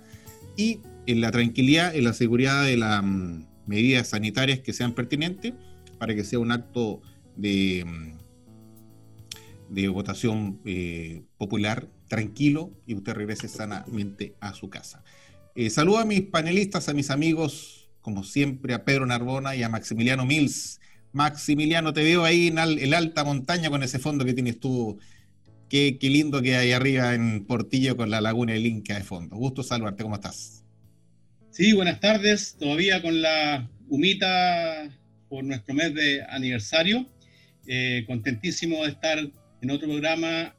[0.56, 5.54] y en la tranquilidad, en la seguridad de las mm, medidas sanitarias que sean pertinentes
[5.98, 7.02] para que sea un acto
[7.36, 15.02] de, mm, de votación eh, popular tranquilo y usted regrese sanamente a su casa.
[15.54, 19.68] Eh, saludo a mis panelistas, a mis amigos, como siempre, a Pedro Narbona y a
[19.68, 20.80] Maximiliano Mills
[21.12, 24.98] Maximiliano, te veo ahí en el alta montaña con ese fondo que tienes tú.
[25.72, 29.36] Qué, lindo que hay arriba en Portillo con la laguna del Inca de fondo.
[29.36, 30.62] Gusto saludarte, ¿cómo estás?
[31.50, 32.56] Sí, buenas tardes.
[32.58, 34.90] Todavía con la humita
[35.30, 37.08] por nuestro mes de aniversario.
[37.66, 40.54] Eh, contentísimo de estar en otro programa.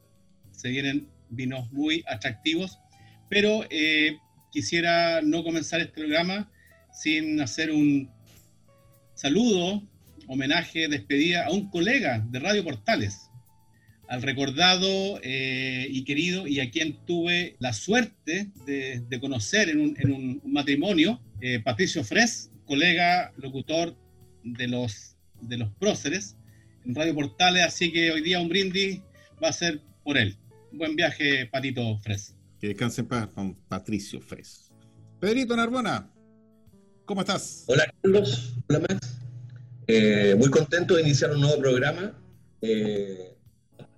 [0.50, 2.80] Se vienen vinos muy atractivos.
[3.30, 4.18] Pero eh,
[4.52, 6.52] quisiera no comenzar este programa
[6.92, 8.10] sin hacer un
[9.14, 9.88] saludo
[10.28, 13.30] homenaje, despedida a un colega de Radio Portales,
[14.14, 19.80] al recordado eh, y querido y a quien tuve la suerte de, conocer en
[20.14, 23.98] un, matrimonio, eh, Patricio Fres, colega locutor
[24.44, 26.36] de los, de los próceres
[26.86, 29.02] en Radio Portales, así que hoy día un brindis
[29.44, 30.38] va a ser por él.
[30.72, 32.36] buen viaje, Patito Fres.
[32.60, 34.70] Que descanse en paz con Patricio Fres.
[35.20, 36.08] Pedrito Narbona,
[37.06, 37.64] ¿cómo estás?
[37.66, 39.18] Hola Carlos, hola Max.
[39.88, 42.16] Eh, muy contento de iniciar un nuevo programa.
[42.62, 43.33] Eh,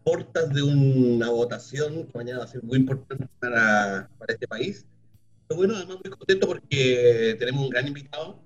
[0.06, 4.86] portas de una votación que mañana va a ser muy importante para, para este país.
[5.48, 8.40] Pero bueno, además muy contento porque tenemos un gran invitado.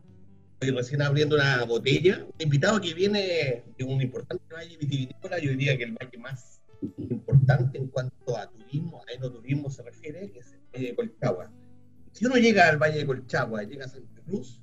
[0.54, 2.26] Estoy recién abriendo una botella.
[2.26, 5.38] Un invitado que viene de un importante valle vitivinícola.
[5.40, 6.62] Yo diría que el valle más
[6.98, 11.52] importante en cuanto a turismo, a enoturismo se refiere, es el Valle de Colchagua.
[12.14, 14.62] Si uno llega al Valle de Colchagua, llega a Santa Cruz,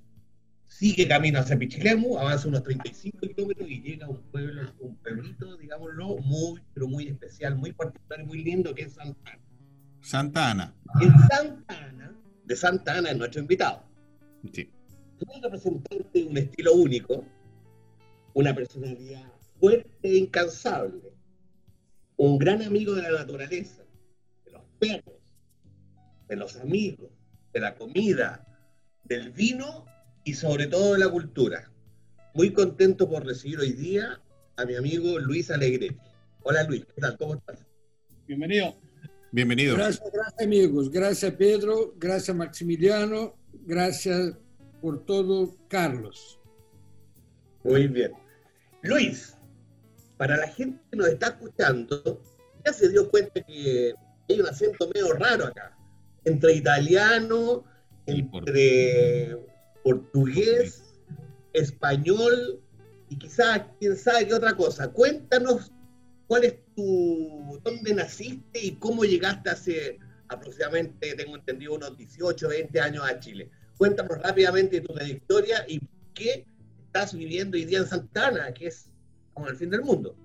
[0.78, 5.56] sigue camino hacia Pichilemu, avanza unos 35 kilómetros y llega a un pueblo, un pueblito,
[5.56, 9.42] digámoslo, muy, pero muy especial, muy particular y muy lindo, que es Santa Ana.
[10.02, 10.74] Santa Ana.
[11.00, 12.14] En Santa Ana,
[12.44, 13.84] de Santa Ana es nuestro invitado.
[14.52, 14.70] Sí.
[15.26, 17.24] Un representante de un estilo único,
[18.34, 21.14] una personalidad fuerte e incansable,
[22.16, 23.82] un gran amigo de la naturaleza,
[24.44, 25.16] de los perros,
[26.28, 27.10] de los amigos,
[27.54, 28.46] de la comida,
[29.04, 29.86] del vino
[30.26, 31.70] y sobre todo de la cultura.
[32.34, 34.20] Muy contento por recibir hoy día
[34.56, 35.96] a mi amigo Luis Alegretti.
[36.42, 37.16] Hola Luis, ¿qué tal?
[37.16, 37.64] ¿Cómo estás?
[38.26, 38.74] Bienvenido.
[39.30, 39.76] Bienvenido.
[39.76, 40.90] Gracias, gracias amigos.
[40.90, 44.34] Gracias Pedro, gracias Maximiliano, gracias
[44.80, 46.40] por todo Carlos.
[47.62, 48.10] Muy bien.
[48.82, 49.38] Luis,
[50.16, 52.20] para la gente que nos está escuchando,
[52.64, 53.94] ya se dio cuenta que
[54.28, 55.78] hay un acento medio raro acá,
[56.24, 57.64] entre italiano,
[58.06, 59.55] entre
[59.86, 60.82] portugués,
[61.52, 62.60] español
[63.08, 64.88] y quizás, quién sabe qué otra cosa.
[64.88, 65.70] Cuéntanos
[66.26, 72.80] cuál es tu, dónde naciste y cómo llegaste hace aproximadamente, tengo entendido, unos 18, 20
[72.80, 73.48] años a Chile.
[73.78, 75.80] Cuéntanos rápidamente tu trayectoria y
[76.14, 76.44] qué
[76.86, 78.90] estás viviendo hoy día en Santana, que es
[79.34, 80.16] como el fin del mundo.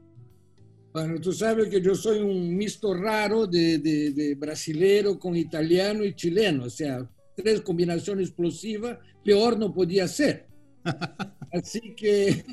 [0.91, 6.03] Bueno, tú sabes que yo soy un mixto raro de, de, de brasilero con italiano
[6.03, 10.47] y chileno, o sea, tres combinaciones explosivas, peor no podía ser.
[11.51, 12.43] Así que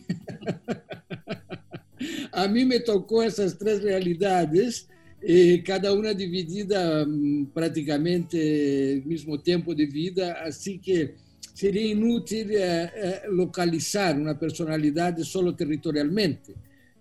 [2.33, 4.89] a mí me tocó esas tres realidades,
[5.21, 11.17] eh, cada una dividida mm, prácticamente el mismo tiempo de vida, así que
[11.55, 16.55] sería inútil eh, eh, localizar una personalidad solo territorialmente.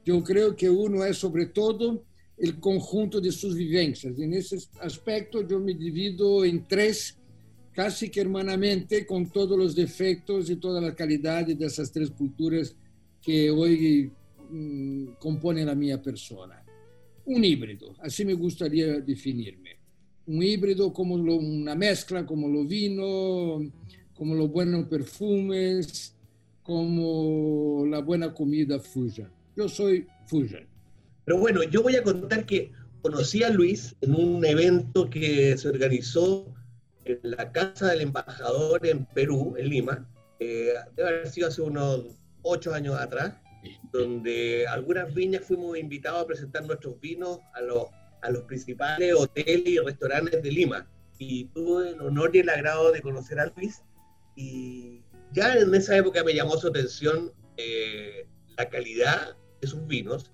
[0.03, 2.03] Yo creo que uno es sobre todo
[2.37, 4.17] el conjunto de sus vivencias.
[4.17, 7.16] En ese aspecto yo me divido en tres
[7.77, 12.75] casi que hermanamente con todos los defectos y todas las calidades de esas tres culturas
[13.21, 14.11] que hoy
[14.49, 16.65] mmm, componen la mía persona.
[17.25, 19.77] Un híbrido, así me gustaría definirme.
[20.25, 23.61] Un híbrido como lo, una mezcla, como lo vino,
[24.15, 26.15] como los buenos perfumes,
[26.63, 29.29] como la buena comida Fusion.
[29.55, 30.65] Yo soy Fusion.
[31.25, 32.71] Pero bueno, yo voy a contar que
[33.03, 36.56] conocí a Luis en un evento que se organizó
[37.11, 40.07] en la casa del embajador en Perú, en Lima.
[40.39, 42.05] Eh, debe haber sido hace unos
[42.41, 43.33] ocho años atrás,
[43.91, 47.87] donde algunas viñas fuimos invitados a presentar nuestros vinos a los,
[48.21, 50.87] a los principales hoteles y restaurantes de Lima.
[51.17, 53.81] Y tuve el honor y el agrado de conocer a Luis.
[54.35, 60.31] Y ya en esa época me llamó su atención eh, la calidad de sus vinos,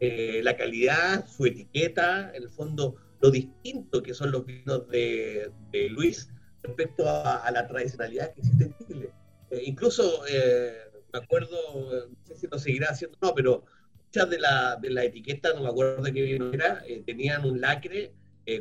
[0.00, 5.50] eh, la calidad, su etiqueta, en el fondo lo distinto que son los vinos de,
[5.70, 6.30] de Luis
[6.62, 9.12] respecto a, la tradicionalidad que existe en Chile.
[9.50, 10.74] Eh, incluso eh,
[11.12, 13.64] me acuerdo, no sé si lo seguirá haciendo, no, pero
[14.04, 17.44] muchas de la, de la etiqueta, no me acuerdo de qué vino era, eh, tenían
[17.44, 18.12] un lacre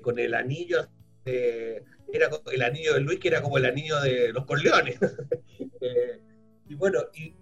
[0.03, 0.87] con el anillo,
[1.25, 4.99] era el anillo de Luis, que era como el anillo de los Corleones.
[6.69, 7.33] Y bueno, y,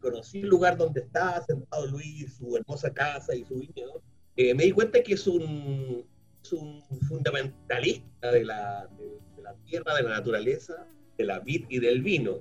[0.00, 4.00] conocí el lugar donde estaba sentado Luis, su hermosa casa y su viñedo.
[4.36, 6.06] Me di cuenta que es un,
[7.08, 8.88] fundamentalista de la,
[9.66, 10.86] tierra, de la naturaleza,
[11.16, 12.40] de la vid y del vino.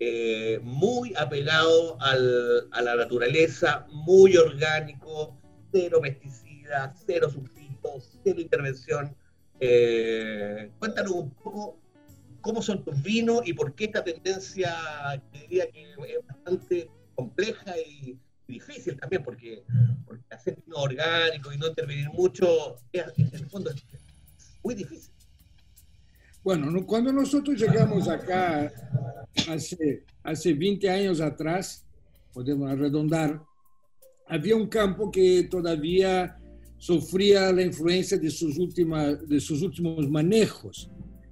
[0.00, 5.36] Eh, muy apegado a la naturaleza, muy orgánico,
[5.72, 9.14] cero pesticidas, cero sulfitos, cero intervención.
[9.60, 11.78] Eh, cuéntanos un poco
[12.40, 14.74] cómo son tus vinos y por qué esta tendencia,
[15.32, 19.64] que diría que es bastante compleja y difícil también, porque,
[20.06, 23.84] porque hacer vino orgánico y no intervenir mucho, es, en el fondo es
[24.62, 25.12] muy difícil.
[26.42, 28.70] Bueno, cuando nosotros llegamos acá
[29.48, 31.86] hace, hace 20 años atrás,
[32.32, 33.42] podemos arredondar,
[34.26, 36.38] había un campo que todavía
[36.76, 40.90] sufría la influencia de sus, últimas, de sus últimos manejos,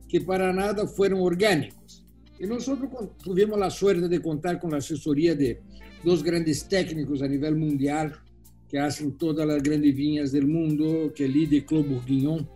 [0.08, 2.06] que para nada fueron orgánicos.
[2.38, 2.90] Y nosotros
[3.22, 5.60] tuvimos la suerte de contar con la asesoría de
[6.04, 8.14] dos grandes técnicos a nivel mundial
[8.68, 12.48] que hacen todas las grandes viñas del mundo, que es Lide Claude Bourguignon,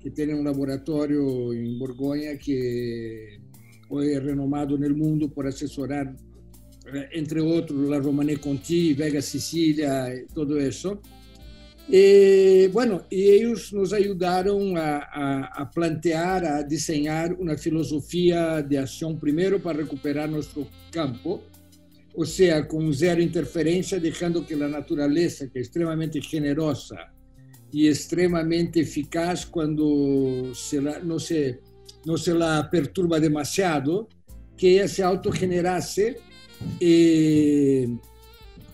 [0.00, 6.14] que tiene un laboratorio en Borgoña que es renomado en el mundo por asesorar,
[7.12, 11.00] entre otros, la Romanée Conti, Vega Sicilia, todo eso.
[11.88, 18.78] Y bueno, y ellos nos ayudaron a, a, a, plantear, a diseñar una filosofía de
[18.78, 21.42] acción primero para recuperar nuestro campo,
[22.16, 27.12] o sea, con cero interferencia, dejando que la naturaleza, que es extremadamente generosa,
[27.70, 29.84] y extremadamente eficaz cuando
[31.04, 31.60] no, se,
[32.04, 34.08] no se la perturba demasiado,
[34.56, 36.16] que ella se autogenerase.
[36.80, 37.86] Eh,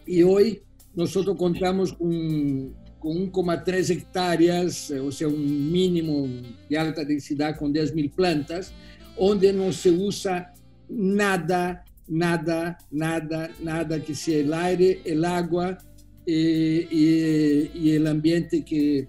[0.06, 0.62] y hoy
[0.94, 6.28] nosotros contamos con, con 1,3 hectáreas, o sea, un mínimo
[6.68, 8.72] de alta densidad con 10.000 plantas,
[9.18, 10.54] donde no se usa
[10.88, 15.78] nada, nada, nada, nada que sea el aire, el agua,
[16.26, 19.08] y, y, y, el ambiente que,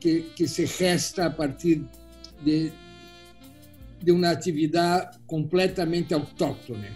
[0.00, 1.86] que, que, se gesta a partir
[2.44, 2.72] de,
[4.02, 6.88] de una actividad completamente autóctona.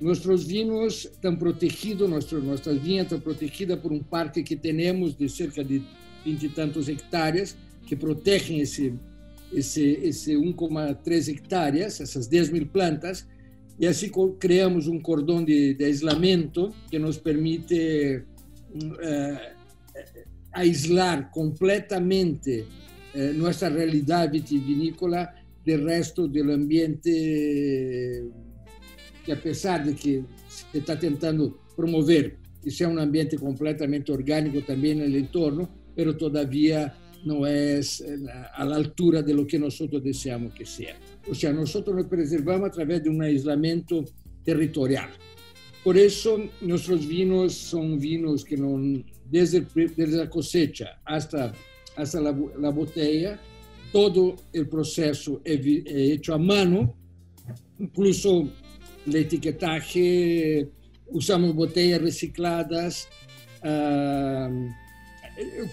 [0.00, 5.28] Nuestros vinos están protegidos, nuestro, nuestras viñas están protegidas por un parque que tenemos de
[5.28, 5.82] cerca de
[6.24, 8.94] 20 y tantos hectáreas que protegen ese,
[9.52, 13.26] ese, ese 1,3 hectáreas, esas 10 mil plantas,
[13.80, 18.26] y así creamos un cordón de, de aislamiento que nos permite
[19.02, 19.38] eh,
[20.52, 22.66] aislar completamente
[23.14, 25.34] eh, nuestra realidad vitivinícola
[25.64, 28.22] del resto del ambiente
[29.24, 34.60] que a pesar de que se está tentando promover que sea un ambiente completamente orgánico
[34.60, 38.18] también en el entorno, pero todavía no es eh,
[38.54, 40.96] a la altura de lo que nosotros deseamos que sea.
[41.28, 44.04] O sea, nosotros nos preservamos a través de un aislamiento
[44.44, 45.10] territorial.
[45.84, 51.52] Por eso nuestros vinos son vinos que no, desde, desde la cosecha hasta,
[51.96, 53.40] hasta la, la, botella,
[53.92, 56.94] todo el proceso es, hecho a mano,
[57.78, 58.48] incluso
[59.06, 60.68] el etiquetaje,
[61.08, 63.08] usamos botellas recicladas.
[63.62, 64.70] Uh,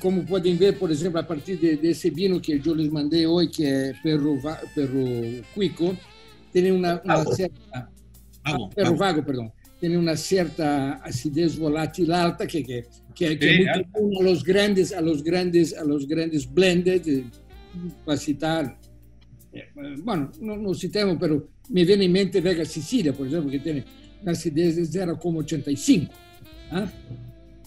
[0.01, 3.25] como pueden ver, por ejemplo, a partir de, de, ese vino que yo les mandé
[3.25, 4.37] hoy, que es Perro,
[4.75, 5.95] Perro Cuico,
[6.51, 7.89] tiene una, una cierta...
[8.43, 13.61] Ah, perro Vago, perdón tiene una cierta acidez volátil alta que, que, que, que sí,
[13.61, 17.25] es muy común a los grandes, a los grandes, a los grandes blended,
[18.03, 18.75] para citar
[19.53, 19.69] eh,
[20.03, 23.83] bueno, no, no citemos, pero me viene en mente Vega Sicilia, por ejemplo, que tiene
[24.21, 26.09] una acidez de 0,85.
[26.71, 26.87] ¿ah?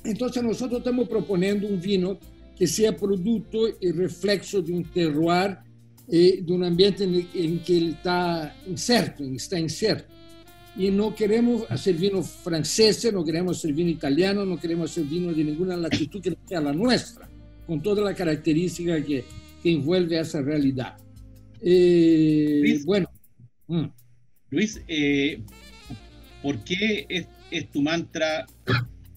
[0.05, 2.19] Entonces nosotros estamos proponiendo un vino
[2.57, 5.59] que sea producto y reflexo de un terroir
[6.09, 10.21] eh, de un ambiente en, en que ele está incerto, está incerto.
[10.77, 15.35] E não queremos hacer vino francés, não queremos hacer vino italiano, não queremos hacer vino
[15.35, 17.29] de nenhuma latitud que não seja a nossa,
[17.67, 19.25] com toda a característica que,
[19.63, 21.03] que envuelve essa realidade.
[21.61, 23.09] Eh, Luis, bueno,
[23.69, 23.87] mm.
[24.51, 25.43] Luis eh,
[26.43, 28.47] ¿por qué es, es tu mantra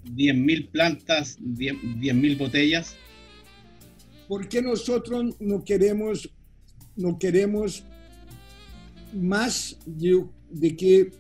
[0.06, 2.96] 10.000 plantas, 10.000 botellas?
[4.28, 6.30] porque nosotros no queremos,
[6.96, 7.84] no queremos
[9.14, 11.12] más de, de que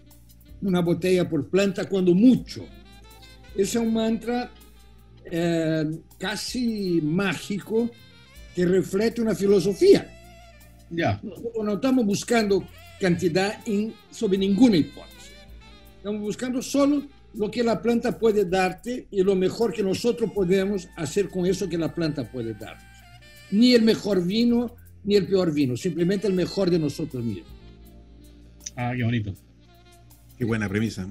[0.62, 2.66] una botella por planta, cuando mucho.
[3.54, 4.50] Ese es un mantra
[5.30, 5.86] eh,
[6.18, 7.92] casi mágico
[8.56, 10.10] que refleja una filosofía.
[10.90, 11.20] Ya.
[11.22, 12.68] Nosotros no estamos buscando
[13.00, 15.34] cantidad en, sobre ninguna hipótesis.
[15.98, 17.04] Estamos buscando solo
[17.36, 21.68] lo que la planta puede darte y lo mejor que nosotros podemos hacer con eso
[21.68, 22.84] que la planta puede darnos.
[23.52, 27.52] Ni el mejor vino, ni el peor vino, simplemente el mejor de nosotros mismos.
[28.76, 29.34] Ah, qué bonito.
[30.38, 31.08] Qué buena premisa.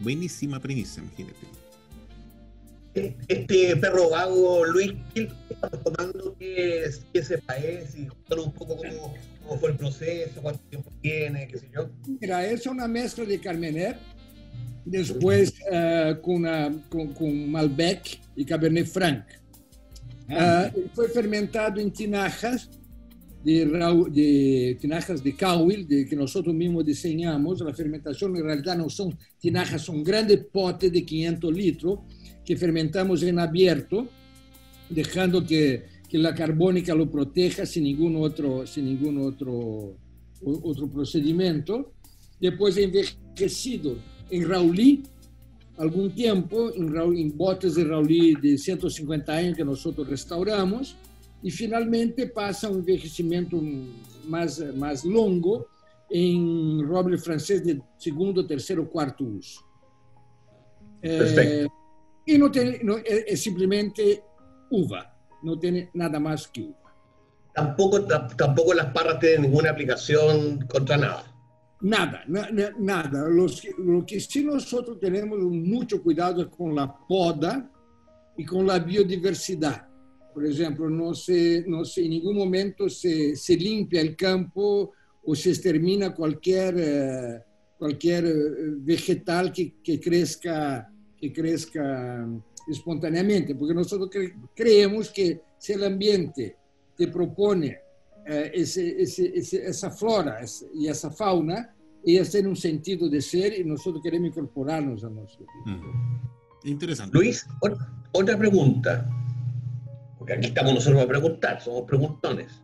[0.00, 1.46] Buenísima premisa, imagínate.
[3.28, 6.34] Este perro vago, Luis, ¿qué estamos tomando?
[6.38, 7.94] ¿Qué, es, qué cepa es?
[7.94, 11.90] Y cuéntanos un poco cómo, cómo, fue el proceso, cuánto tiempo tiene, qué sé yo.
[12.20, 13.98] Mira, es una mezcla de Carmener,
[14.86, 19.24] después uh, con, una, con, con, Malbec y Cabernet Franc.
[20.28, 22.70] Uh, fue fermentado en tinajas
[23.44, 23.66] de,
[24.10, 27.60] de, tinajas de Cowell, de, que nosotros mismos diseñamos.
[27.60, 31.98] La fermentación en realidad no son tinajas, son grandes potes de 500 litros
[32.44, 34.08] que fermentamos en abierto,
[34.88, 39.96] dejando que, que, la carbónica lo proteja sin ningún otro, sin ningún otro,
[40.42, 41.92] otro procedimiento.
[42.40, 43.96] Después envejecido
[44.30, 45.02] en Raulí,
[45.78, 50.96] algún tiempo, en, Raulí, en botes de Raulí de 150 años que nosotros restauramos,
[51.42, 53.60] y finalmente pasa un envejecimiento
[54.26, 55.66] más, más longo
[56.08, 59.60] en roble francés de segundo, tercero, cuarto uso.
[61.00, 61.72] Perfecto.
[62.24, 64.22] Y no tiene, no, es, es, simplemente
[64.70, 66.94] uva, no tiene nada más que uva.
[67.54, 71.35] Tampoco, tampoco las parras tienen ninguna aplicación contra nada.
[71.80, 73.28] Nada, na, na, nada.
[73.28, 77.70] Los, lo que sí nosotros tenemos mucho cuidado es con la poda
[78.36, 79.86] y con la biodiversidad.
[80.32, 84.92] Por ejemplo, no se, no se, en ningún momento se, se limpia el campo
[85.24, 87.42] o se extermina cualquier, eh,
[87.78, 88.24] cualquier
[88.78, 92.26] vegetal que, que, crezca, que crezca
[92.68, 96.56] espontáneamente, porque nosotros cre creemos que si el ambiente
[96.96, 97.78] te propone
[98.26, 100.40] eh, ese, ese, ese, esa flora
[100.74, 105.46] y esa fauna, ellas tienen un sentido de ser y nosotros queremos incorporarnos a nuestro
[105.64, 105.76] vida.
[105.76, 106.68] Mm.
[106.68, 107.16] Interesante.
[107.16, 107.46] Luis,
[108.12, 109.08] otra pregunta
[110.26, 112.60] porque aquí estamos nosotros para preguntar, somos preguntones.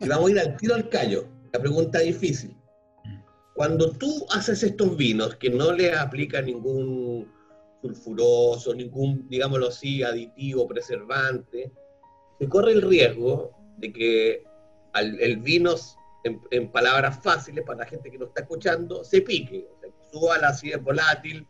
[0.00, 2.56] Y vamos a ir al tiro al callo, la pregunta difícil.
[3.54, 7.30] Cuando tú haces estos vinos que no le aplica ningún
[7.82, 11.70] sulfuroso, ningún, digámoslo así, aditivo, preservante,
[12.38, 14.44] se corre el riesgo de que
[14.96, 15.74] al, el vino,
[16.24, 19.90] en, en, palabras fáciles para la gente que nos está escuchando, se pique, o sea,
[20.10, 21.46] suba la acidez volátil,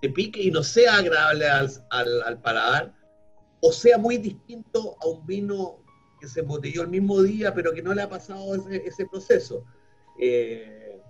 [0.00, 2.94] se pique y no sea agradable al, al, al paladar
[3.62, 5.84] o sea muy distinto a un vino
[6.20, 9.64] que se embotelló el mismo día, pero que no le ha pasado ese, ese proceso.
[10.18, 11.00] Eh,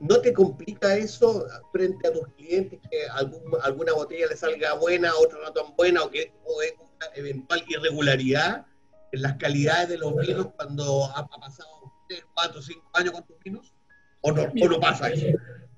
[0.00, 5.12] ¿No te complica eso frente a tus clientes que algún, alguna botella le salga buena,
[5.14, 8.66] otra no tan buena, o que o es una eventual irregularidad
[9.12, 11.68] en las calidades de los vinos cuando ha, pasado
[12.08, 13.72] 3, 4, 5 años con tus vinos?
[14.22, 15.26] ¿O no, o no pasa eso?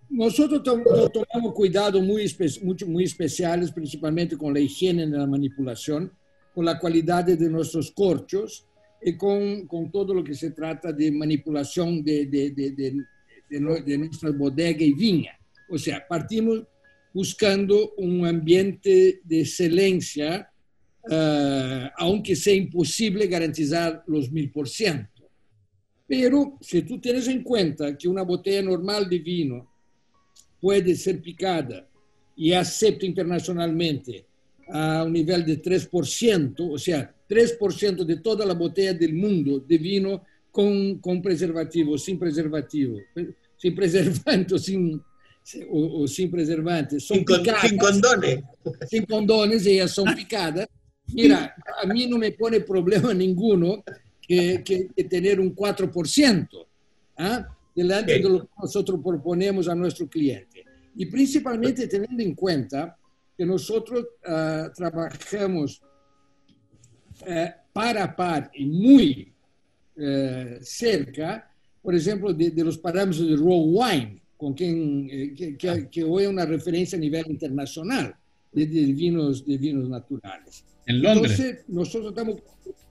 [0.08, 6.12] Nosotros tomamos cuidado muy, espe mucho, muy especiales, principalmente con la higiene en la manipulación,
[6.54, 8.66] con la calidad de nuestros corchos
[9.02, 13.98] y con, con todo lo que se trata de manipulación de, de, de, de, de
[13.98, 15.38] nuestra bodega y viña.
[15.68, 16.62] O sea, partimos
[17.12, 20.50] buscando un ambiente de excelencia,
[21.10, 25.10] uh, aunque sea imposible garantizar los mil por ciento.
[26.06, 29.70] Pero si tú tienes en cuenta que una botella normal de vino
[30.60, 31.88] puede ser picada
[32.36, 34.26] y acepta internacionalmente
[34.68, 39.78] a un nivel de 3%, o sea, 3% de toda la botella del mundo de
[39.78, 42.98] vino con, con preservativo, sin preservativo,
[43.56, 45.00] sin preservante, sin,
[45.70, 48.40] o, o sin preservante, son sin, picadas, sin condones.
[48.88, 50.66] Sin condones, ellas son picadas.
[51.12, 53.84] Mira, a mí no me pone problema ninguno
[54.20, 56.66] que, que, que tener un 4%.
[57.18, 57.48] ¿ah?
[57.74, 60.64] delante de lo que nosotros proponemos a nuestro cliente.
[60.96, 62.96] Y principalmente teniendo en cuenta
[63.36, 65.82] que nosotros uh, trabajamos
[67.22, 69.32] uh, para a par y muy
[69.96, 71.50] uh, cerca,
[71.82, 76.04] por ejemplo, de, de, los parámetros de Raw Wine, con quien, eh, que, que, que,
[76.04, 78.14] hoy es una referencia a nivel internacional
[78.52, 80.64] de, de, vinos, de vinos naturales.
[80.86, 81.38] En Londres.
[81.38, 82.42] Entonces, nosotros estamos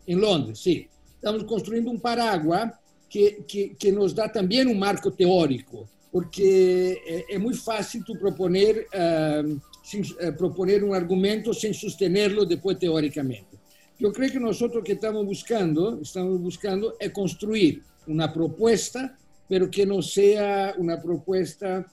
[0.05, 0.87] en Londres, sí.
[1.15, 2.73] Estamos construyendo un paraguas
[3.09, 8.17] que, que, que nos dá também um marco teórico, porque é, é muito fácil tu
[8.17, 13.53] proponer, uh, sem, uh, proponer um argumento sem sustentá-lo depois teoricamente.
[13.99, 19.15] Eu creio que nós que estamos buscando, estamos buscando é construir uma proposta,
[19.47, 21.85] pero que não seja uma proposta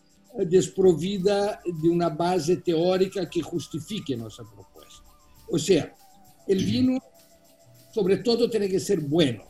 [0.49, 4.70] desprovida de uma base teórica que justifique nossa proposta.
[5.51, 5.93] Ou seja,
[6.47, 6.99] o vino,
[7.93, 9.45] sobretudo, tem que ser bueno.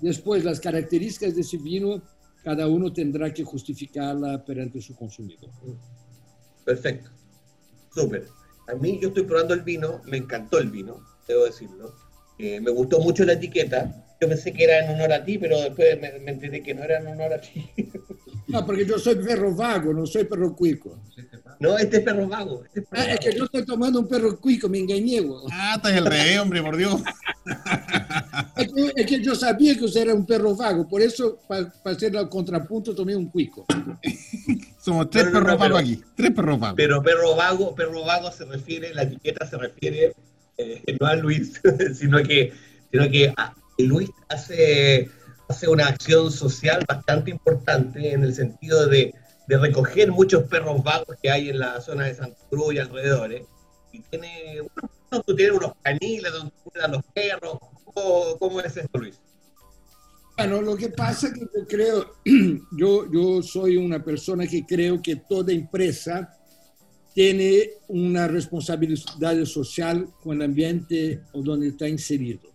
[0.00, 2.02] Después, las características de ese vino,
[2.42, 5.50] cada uno tendrá que justificarla perante su consumidor.
[6.64, 7.10] Perfecto.
[7.94, 8.26] Súper.
[8.66, 11.94] A mí yo estoy probando el vino, me encantó el vino, debo decirlo.
[12.38, 14.03] Eh, me gustó mucho la etiqueta.
[14.20, 16.82] Yo pensé que era en honor a ti, pero después me, me enteré que no
[16.82, 17.70] era en honor a ti.
[18.46, 20.98] No, porque yo soy perro vago, no soy perro cuico.
[21.60, 22.62] No, este es perro vago.
[22.64, 25.20] Este es, perro ah, es que yo estoy tomando un perro cuico, me engañé.
[25.20, 25.40] Güey.
[25.50, 27.02] Ah, estás el rey, hombre, por Dios.
[28.56, 31.70] Es que, es que, yo sabía que usted era un perro vago, por eso, para
[31.70, 33.66] pa hacer el contrapunto, tomé un cuico.
[34.78, 36.76] Somos tres no, no, perros vagos aquí, tres perros vagos.
[36.76, 40.14] Pero perro vago, perro vago se refiere, la etiqueta se refiere
[40.56, 41.60] eh, no a Luis,
[41.94, 42.52] sino que,
[42.90, 45.10] sino que a, Luis hace,
[45.48, 49.12] hace una acción social bastante importante en el sentido de,
[49.46, 53.46] de recoger muchos perros vagos que hay en la zona de Santa Cruz y alrededores.
[53.92, 59.20] Y tiene, unos, tiene unos caniles donde cuidan los perros, ¿Cómo, ¿Cómo, es esto, Luis?
[60.36, 62.16] Bueno, lo que pasa es que yo creo,
[62.76, 66.36] yo, yo soy una persona que creo que toda empresa
[67.14, 72.53] tiene una responsabilidad social con el ambiente donde está inserido.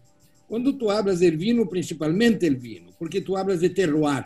[0.50, 4.26] Cuando tú hablas del vino, principalmente el vino, porque tú hablas de terroir.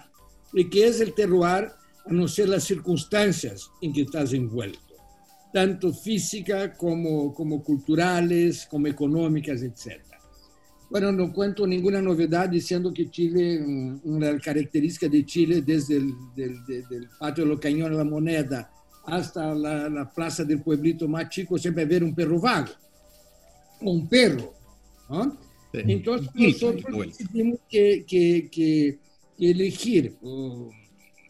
[0.54, 1.70] ¿Y qué es el terroir?
[2.06, 4.96] A no ser las circunstancias en que estás envuelto,
[5.54, 10.02] tanto física como, como culturales, como económicas, etc.
[10.90, 13.62] Bueno, no cuento ninguna novedad diciendo que Chile,
[14.04, 18.10] una característica de Chile desde el del, del, del patio de los Cañones de la
[18.10, 18.72] Moneda
[19.06, 22.72] hasta la, la, plaza del pueblito más chico, siempre ver un perro vago,
[23.82, 24.54] o un perro.
[25.10, 25.38] ¿no?
[25.74, 25.80] Sí.
[25.88, 29.00] Entonces nosotros decidimos que, que, que,
[29.40, 30.70] elegir uh,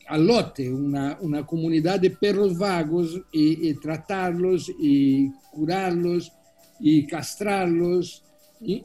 [0.07, 6.31] al lote una, una, comunidad de perros vagos y, y tratarlos y curarlos
[6.79, 8.23] y castrarlos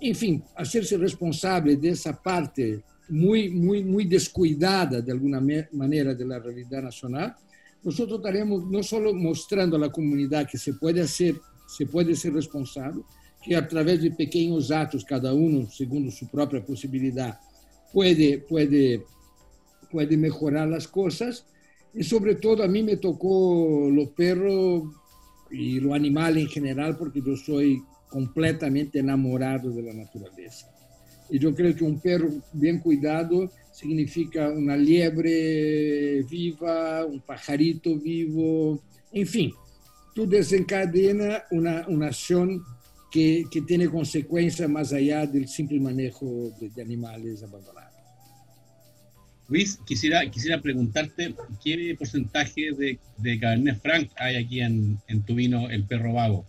[0.00, 5.40] enfim, hacerse responsable dessa parte muito, muito, muito descuidada, de alguma
[5.72, 7.34] maneira, da realidade nacional,
[7.82, 13.04] nós estaremos não só mostrando à comunidade que se pode ser, se pode ser responsável,
[13.42, 17.38] que através de pequenos atos, cada um segundo sua própria possibilidade,
[17.92, 19.02] pode, pode,
[19.90, 21.44] pode melhorar as coisas.
[21.94, 24.92] E, sobretudo, a mim me tocou o perro
[25.50, 27.60] e o animal em geral, porque eu sou
[28.10, 30.66] completamente enamorado de la naturaleza.
[31.30, 38.82] Y yo creo que un perro bien cuidado significa una liebre viva, un pajarito vivo,
[39.12, 39.52] en fin,
[40.14, 42.62] tú desencadena una, una acción
[43.10, 47.88] que, que, tiene consecuencias más allá del simple manejo de, de animales abandonados.
[49.48, 55.34] Luis, quisiera, quisiera preguntarte qué porcentaje de, de Cabernet Franc hay aquí en, en tu
[55.34, 56.44] vino El Perro Vago.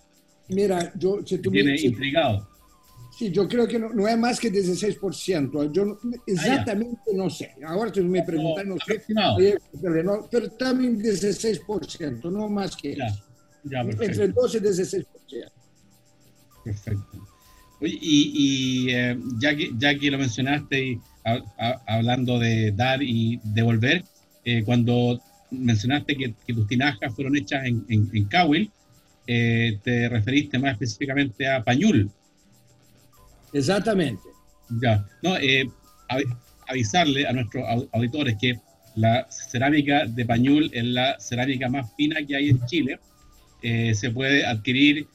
[0.50, 1.26] Mira, yo...
[1.26, 2.50] Si tú Tiene me, intrigado.
[3.17, 5.72] Sí, yo creo que no, no, es más que 16%.
[5.72, 7.56] Yo no, exactamente ah, no sé.
[7.65, 9.02] Ahora tú me preguntas, no, no sé.
[9.82, 13.24] Pero, pero también 16%, no más que ya, eso.
[13.63, 15.06] Ya, Entre 12 y 16%.
[16.63, 17.28] Perfecto.
[17.82, 22.72] Oye, y, y eh, ya, que, ya que lo mencionaste, y, a, a, hablando de
[22.72, 24.04] dar y devolver,
[24.43, 28.69] eh, cuando mencionaste que, que, tus tinajas fueron hechas en, en, en Cowell,
[29.28, 32.10] eh, te referiste más específicamente a Pañul.
[33.54, 34.24] Exactamente.
[34.82, 35.69] Ya, no, eh,
[36.67, 38.60] avisarle a nuestros auditores que
[38.95, 43.00] la cerámica de Pañul es la cerámica más fina que hay en Chile.
[43.62, 45.08] Se puede adquirir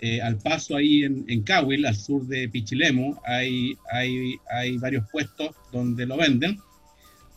[0.00, 1.44] eh, al paso ahí en, en
[1.86, 3.16] al sur de Pichilemu.
[3.24, 6.58] Hay, hay, hay varios puestos donde lo venden.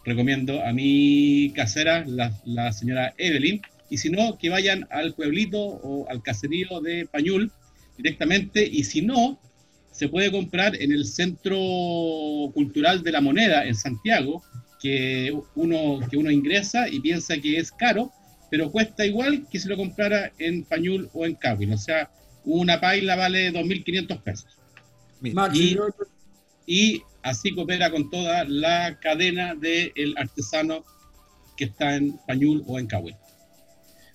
[0.04, 5.60] Recomiendo a mi casera, la, la señora Evelyn, y si no, que vayan al pueblito
[5.60, 7.52] o al caserío de Pañul
[7.98, 9.40] directamente, y si no,
[9.92, 11.58] se puede comprar en el Centro
[12.54, 14.42] Cultural de la Moneda en Santiago,
[14.82, 18.12] que uno, que uno ingresa y piensa que es caro,
[18.50, 21.74] pero cuesta igual que si lo comprara en Pañul o en Cahuil.
[21.74, 22.10] O sea,
[22.46, 24.58] una paila vale 2.500 pesos.
[25.54, 25.78] Y,
[26.66, 30.84] y, así coopera con toda la cadena del artesano
[31.56, 33.16] que está en Pañul o en Cahuil.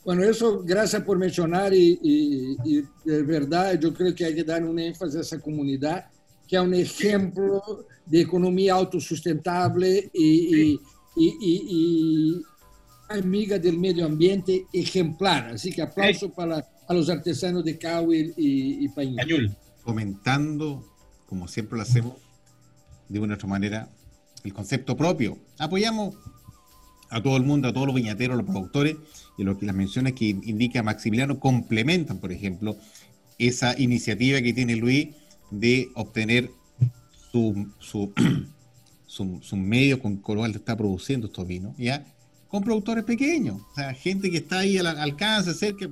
[0.05, 4.45] Bueno, eso, gracias por mencionar y, y, y, de verdad yo creo que hay que
[4.45, 6.07] dar un énfasis a esa comunidad
[6.47, 10.79] que es un ejemplo de economía autosustentable y,
[11.17, 12.43] y,
[13.09, 15.55] amiga del medio ambiente ejemplar.
[15.55, 19.55] Así que aplauso para a los artesanos de Cahuil y, Pañul.
[19.83, 20.85] Comentando,
[21.27, 22.15] como siempre lo hacemos,
[23.09, 23.89] de una otra manera,
[24.45, 25.39] el concepto propio.
[25.59, 26.15] Apoyamos
[27.11, 28.97] a todo el mundo, a todos los viñateros, los productores,
[29.39, 32.77] y lo que las menciones que indica Maximiliano complementan, por ejemplo,
[33.39, 35.09] esa iniciativa que tiene Luis
[35.51, 36.51] de obtener
[37.31, 38.13] su, su,
[39.07, 42.05] su, medio con el cual está produciendo estos vinos, ¿ya?
[42.49, 45.89] Con productores pequeños, o sea, gente que está ahí al alcance, cerca,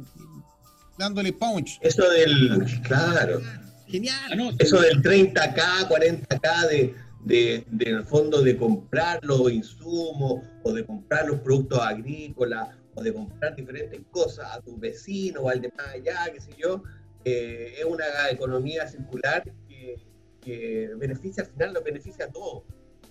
[0.99, 1.79] dándole punch.
[1.81, 3.41] Eso del, claro.
[3.87, 4.33] Genial.
[4.33, 10.43] Ah, Eso del 30K, 40K de, de, de, en el fondo de comprar los insumos
[10.63, 15.49] o de comprar los productos agrícolas o de comprar diferentes cosas a tu vecino o
[15.49, 16.83] al de más allá, qué sé yo,
[17.25, 19.45] eh, es una economía circular
[20.43, 22.65] que, beneficia al final, lo beneficia a todos.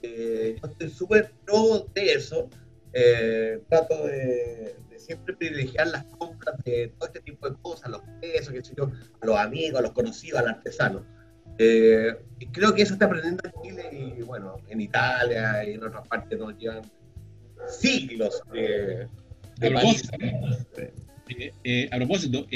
[0.03, 2.47] Eh, yo estoy súper pro de eso.
[2.93, 8.53] Eh, trato de, siempre privilegiar las compras de todo este tipo de cosas, los pesos,
[8.53, 8.89] qué sé yo,
[9.21, 11.05] a los amigos, a los conocidos, al artesano.
[11.59, 16.07] y creo que eso está aprendiendo en Chile y bueno, en Italia y en otras
[16.07, 16.83] partes nos llevan
[17.67, 19.07] siglos de,
[19.57, 20.15] de a, propósito,
[21.91, 22.47] a propósito,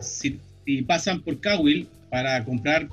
[0.00, 0.40] si,
[0.86, 2.88] pasan por Cahuil para comprar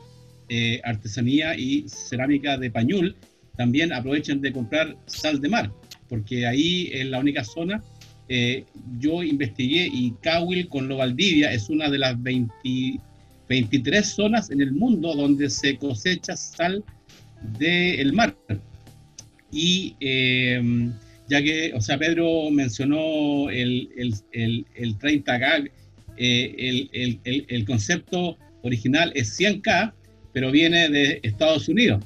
[0.50, 3.16] eh, artesanía y cerámica de pañul,
[3.58, 5.72] también aprovechen de comprar sal de mar,
[6.10, 7.84] porque ahí es la única zona.
[8.28, 8.66] Eh,
[9.00, 14.72] yo investigué y Cahuil con lo Valdivia es una de las 23 zonas en el
[14.72, 16.84] mundo donde se cosecha sal
[17.60, 18.36] del mar.
[19.52, 20.90] Y eh,
[21.28, 25.72] ya que, o sea, Pedro mencionó el, el, el, el 30K,
[26.18, 26.88] eh,
[27.48, 29.94] el, concepto original es 100K,
[30.34, 32.04] pero viene de Estados Unidos.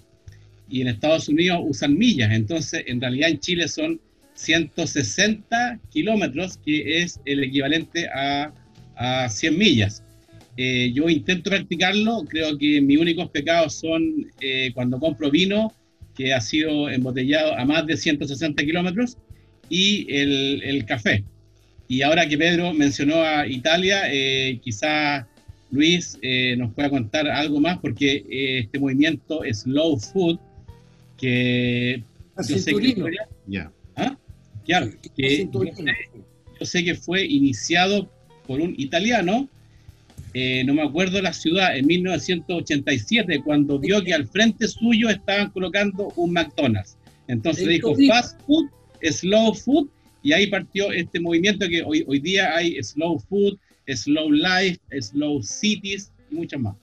[0.69, 3.99] Y en Estados Unidos usan millas, entonces en realidad en Chile son
[4.35, 8.53] 160 kilómetros, que es el equivalente a,
[8.95, 10.03] a 100 millas.
[10.57, 15.73] Eh, yo intento practicarlo, creo que mis únicos pecados son eh, cuando compro vino,
[16.15, 19.17] que ha sido embotellado a más de 160 kilómetros,
[19.69, 21.23] y el, el café.
[21.87, 25.25] Y ahora que Pedro mencionó a Italia, eh, quizás
[25.71, 30.39] Luis eh, nos pueda contar algo más, porque eh, este movimiento Slow Food,
[31.19, 32.03] que
[32.47, 32.95] yo sé que,
[33.95, 34.17] ¿Ah?
[34.65, 35.49] claro, que
[36.59, 38.09] yo, sé, que fue iniciado
[38.47, 39.49] por un italiano,
[40.65, 46.13] no me acuerdo la ciudad, en 1987, cuando vio que al frente suyo estaban colocando
[46.15, 46.97] un McDonald's.
[47.27, 48.69] Entonces dijo, fast food,
[49.11, 49.89] slow food,
[50.23, 55.41] y ahí partió este movimiento que hoy, hoy día hay Slow Food, Slow Life, Slow
[55.41, 56.75] Cities y muchas más.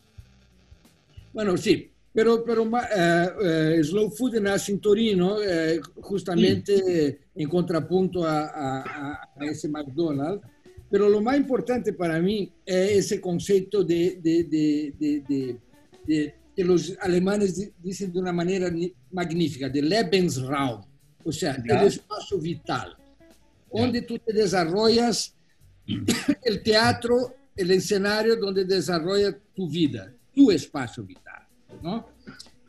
[1.35, 7.17] Bueno, sí, pero, pero uh, uh, Slow Food nace en Torino, uh, justamente sí.
[7.35, 10.43] en contrapunto a, a, a, ese McDonald's.
[10.89, 15.59] Pero lo más importante para mí es ese concepto de, de, de,
[16.07, 18.73] de que los alemanes dicen de una manera
[19.11, 20.87] magnífica, de Lebensraum,
[21.23, 22.97] o sea, el espacio vital
[23.71, 25.35] donde tú te desarrollas
[25.87, 31.26] el teatro, el escenario donde desarrolla tu vida, tu espacio vital.
[31.87, 32.09] ¿No?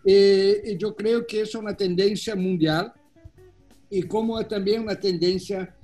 [0.05, 2.93] Eh, yo creo que es una tendencia mundial
[3.89, 5.75] y como también una tendencia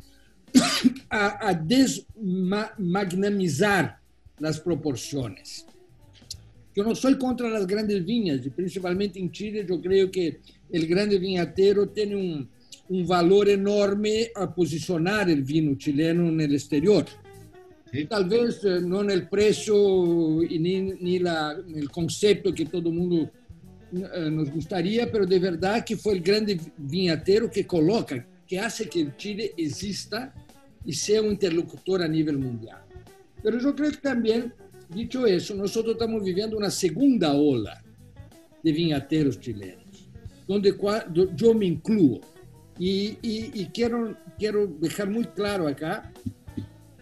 [1.10, 3.98] a, a desmagnamizar
[4.39, 5.65] las proporciones.
[6.76, 10.39] Yo no soy contra las grandes viñas, y principalmente en Chile yo creo que
[10.72, 12.50] el grande viñatero tiene un,
[12.89, 17.06] un valor enorme a posicionar el vino chileno en el exterior.
[18.10, 23.30] Tal vez eh, no en el precio y ni, el concepto que todo el mundo
[23.92, 28.90] eh, nos gustaría, pero de verdad que fue el grande viñatero que coloca, que hace
[28.90, 30.34] que Chile exista
[30.84, 32.82] y sea un interlocutor a nivel mundial.
[33.44, 34.52] Pero yo creo que también,
[34.90, 37.84] dicho eso, nosotros estamos viviendo una segunda ola
[38.64, 40.10] de viñateros chilenos,
[40.48, 40.76] donde
[41.36, 42.22] yo me incluyo
[42.80, 46.12] y, y, y, quiero, quiero dejar muy claro acá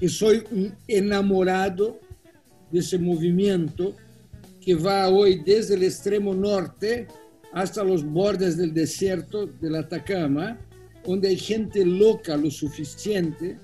[0.01, 1.99] que soy un enamorado
[2.71, 3.95] de ese movimiento
[4.59, 7.07] que va hoy desde el extremo norte
[7.53, 10.59] hasta los bordes del desierto del Atacama,
[11.05, 13.59] donde hay gente loca lo suficiente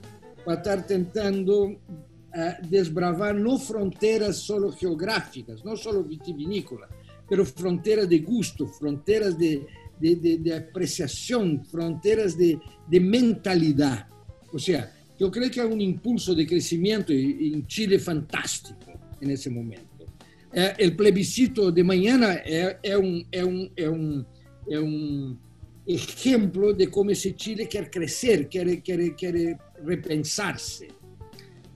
[0.46, 6.92] para estar tentando eh, desbravar no fronteras solo geográficas, no solo vitivinícolas,
[7.28, 9.66] pero fronteras de gusto, fronteras de,
[10.00, 14.08] de, de, apreciación, fronteras de, de, mentalidad.
[14.54, 19.50] O sea, yo creo que hay un impulso de crecimiento en Chile fantástico en ese
[19.50, 20.06] momento.
[20.54, 24.26] Eh, el plebiscito de mañana es, es, un, es, un, es, un,
[24.68, 25.40] es un
[25.86, 30.88] ejemplo de cómo ese Chile quiere crecer, quiere, quiere, quiere repensarse.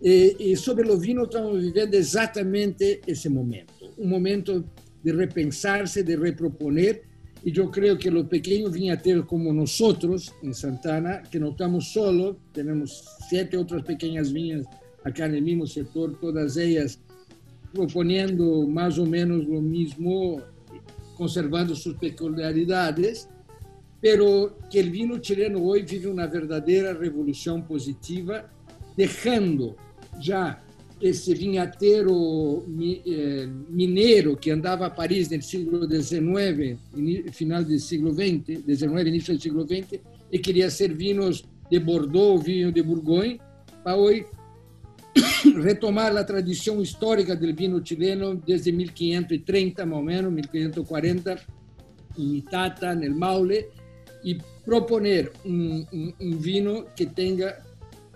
[0.04, 4.68] E, e sobre o vinho estamos vivendo exatamente esse momento, um momento
[5.04, 7.04] de repensar-se, de reproponer,
[7.44, 9.80] e eu creio que o pequeno vinhateiro como nós
[10.44, 14.66] em Santana, que não estamos solos, temos sete outras pequenas vinhas
[15.04, 17.00] acá no mesmo setor, todas elas
[17.74, 20.42] propondo mais ou menos o mesmo,
[21.16, 23.28] conservando suas peculiaridades,
[24.00, 28.50] pero que o vinho chileno hoje vive uma verdadeira revolução positiva,
[28.96, 29.76] deixando
[30.20, 30.62] já
[31.02, 32.64] esse vinhateiro
[33.06, 36.78] eh, mineiro que andava a Paris no século XIX,
[37.32, 40.00] final do século XX, XIX, início do século XX,
[40.32, 43.42] e queria ser vinhos de Bordeaux, vinho de Bourgogne,
[43.84, 44.26] para hoje
[45.64, 51.40] retomar a tradição histórica do vinho chileno desde 1530, mais ou menos, 1540,
[52.18, 53.66] em Itata, no Maule,
[54.24, 57.56] e proponer um, um, um vinho que tenha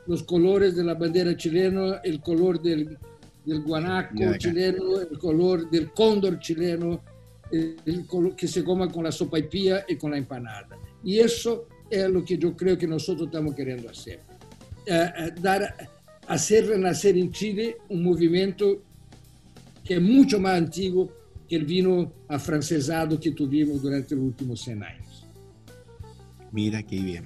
[0.08, 2.98] los colores de la bandera chilena, el color del,
[3.46, 7.02] del guanaco chileno, el color del cóndor chileno,
[7.52, 10.78] el color que se coma con la sopa y pía y con la empanada.
[11.04, 14.20] Y eso es lo que yo creo que nosotros estamos queriendo hacer.
[14.88, 15.76] Uh, dar,
[16.28, 18.82] hacer renacer en Chile un movimiento
[19.84, 21.12] que es mucho más antiguo
[21.48, 25.26] que el vino afrancesado que tuvimos durante los últimos 100 años.
[26.52, 27.26] Mira qué bien.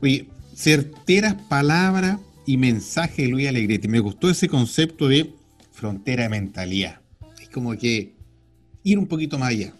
[0.00, 0.26] Oye,
[0.58, 3.86] certeras palabras y mensaje de Luis Alegretti.
[3.86, 5.32] Me gustó ese concepto de
[5.70, 7.00] frontera de mentalidad.
[7.40, 8.16] Es como que
[8.82, 9.72] ir un poquito más allá.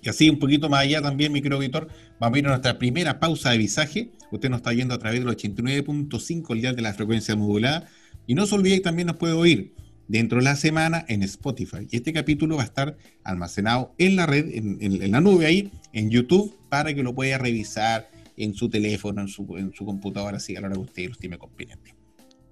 [0.00, 3.50] Y así un poquito más allá también, microauditor, vamos a ir a nuestra primera pausa
[3.50, 4.10] de visaje.
[4.32, 7.86] Usted nos está viendo a través del 89.5 el día de la frecuencia modulada.
[8.26, 9.74] Y no se olvide que también nos puede oír
[10.08, 11.86] dentro de la semana en Spotify.
[11.90, 15.70] Y este capítulo va a estar almacenado en la red, en, en la nube ahí,
[15.92, 18.08] en YouTube, para que lo pueda revisar
[18.44, 21.12] en su teléfono, en su, en su computadora, así a la hora que usted lo
[21.12, 21.94] estime conveniente.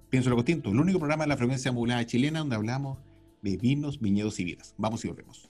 [0.09, 2.97] Pienso lo distinto, el único programa de la frecuencia modulada chilena donde hablamos
[3.41, 4.73] de vinos, viñedos y vidas.
[4.77, 5.49] Vamos y volvemos.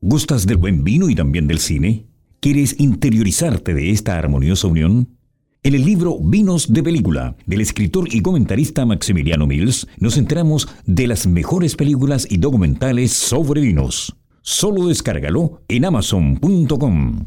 [0.00, 2.06] ¿Gustas del buen vino y también del cine?
[2.40, 5.16] ¿Quieres interiorizarte de esta armoniosa unión?
[5.62, 11.06] En el libro Vinos de Película, del escritor y comentarista Maximiliano Mills, nos enteramos de
[11.06, 14.16] las mejores películas y documentales sobre vinos.
[14.40, 17.26] Solo descárgalo en amazon.com.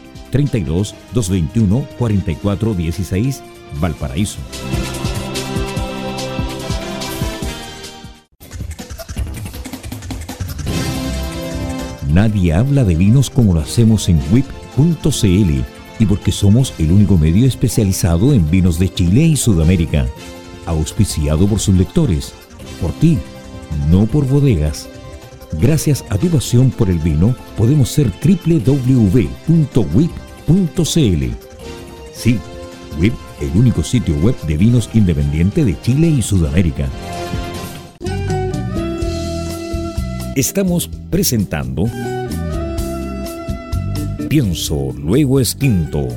[0.31, 3.43] 32 221 44 16
[3.79, 4.39] Valparaíso.
[12.11, 15.61] Nadie habla de vinos como lo hacemos en WIP.cl
[15.99, 20.07] y porque somos el único medio especializado en vinos de Chile y Sudamérica.
[20.65, 22.33] Auspiciado por sus lectores.
[22.81, 23.17] Por ti,
[23.89, 24.89] no por bodegas.
[25.59, 28.91] Gracias a tu pasión por el vino, podemos ser www.wip.cl
[32.13, 32.39] Sí,
[32.99, 36.87] WIP, el único sitio web de vinos independiente de Chile y Sudamérica.
[40.35, 41.85] Estamos presentando
[44.31, 46.07] Pienso, luego extinto.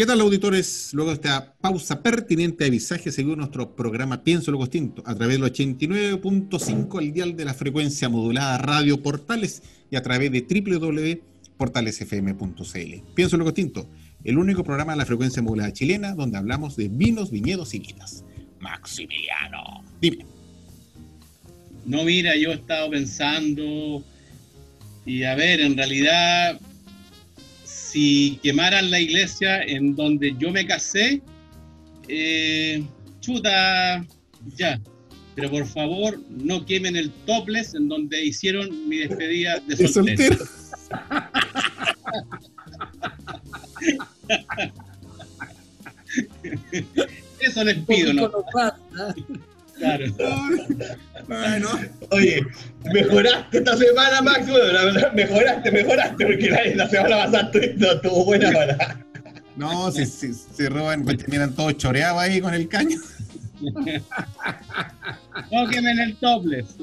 [0.00, 0.94] ¿Qué tal, auditores?
[0.94, 5.38] Luego de esta pausa pertinente de avisaje, seguimos nuestro programa Pienso lo Distinto a través
[5.38, 13.12] del 89.5, el dial de la frecuencia modulada Radio Portales y a través de www.portalesfm.cl.
[13.14, 13.90] Pienso lo Distinto,
[14.24, 18.24] el único programa de la frecuencia modulada chilena donde hablamos de vinos, viñedos y vidas.
[18.58, 20.24] Maximiliano, dime.
[21.84, 24.02] No, mira, yo he estado pensando
[25.04, 26.58] y a ver, en realidad
[27.90, 31.22] si quemaran la iglesia en donde yo me casé,
[32.08, 32.84] eh,
[33.20, 34.04] chuta,
[34.56, 34.80] ya.
[35.34, 40.36] Pero por favor, no quemen el topless en donde hicieron mi despedida de soltero.
[47.40, 48.30] Eso les pido, ¿no?
[49.80, 50.04] Claro.
[51.26, 51.68] Bueno.
[52.10, 52.46] Oye,
[52.92, 54.46] mejoraste esta semana, Max.
[54.46, 59.04] Bueno, la verdad, mejoraste, mejoraste, porque la, la semana pasada estuvo buena para.
[59.56, 62.98] No, si, si, si roban, pues terminan todos choreados ahí con el caño.
[65.50, 66.76] No quemen el topless.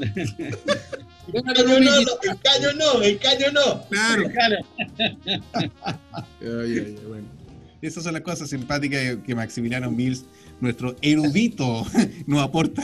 [1.34, 3.88] El caño no, el caño no, el caño no.
[3.90, 4.30] Claro.
[4.30, 4.56] claro.
[6.42, 7.28] Oye, oye, bueno.
[7.82, 10.26] Esas son las cosas simpáticas que Maximiliano Mills,
[10.60, 11.86] nuestro erudito,
[12.28, 12.84] nos aporta.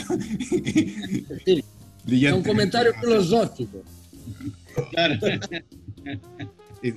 [1.46, 1.64] Sí.
[2.28, 3.84] Un comentario filosófico.
[4.92, 5.16] Claro.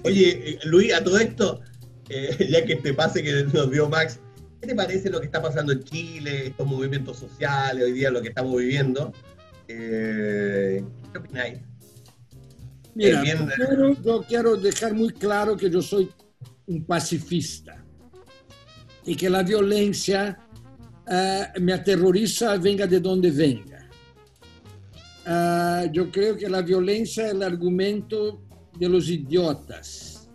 [0.04, 1.60] Oye, eh, Luis, a todo esto,
[2.08, 4.18] eh, ya que te pase que nos dio Max,
[4.60, 8.20] ¿qué te parece lo que está pasando en Chile, estos movimientos sociales, hoy día lo
[8.20, 9.12] que estamos viviendo?
[9.68, 11.58] Eh, ¿Qué opináis?
[12.94, 13.22] Mira,
[14.02, 16.10] yo quiero dejar muy claro que yo soy
[16.66, 17.84] un pacifista
[19.04, 20.38] y que la violencia
[21.06, 23.88] uh, me aterroriza venga de donde venga.
[25.26, 28.42] Uh, yo creo que la violencia es el argumento
[28.78, 30.28] de los idiotas.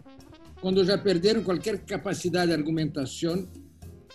[0.60, 3.50] Cuando ya perdieron cualquier capacidad de argumentación,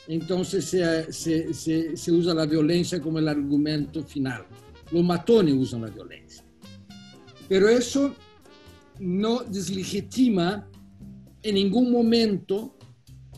[0.07, 4.47] entonces se, se, se, se usa la violencia como el argumento final.
[4.93, 6.45] Los matones usan la violencia.
[7.49, 8.15] Pero eso
[9.01, 10.69] no deslegitima
[11.43, 12.77] en ningún momento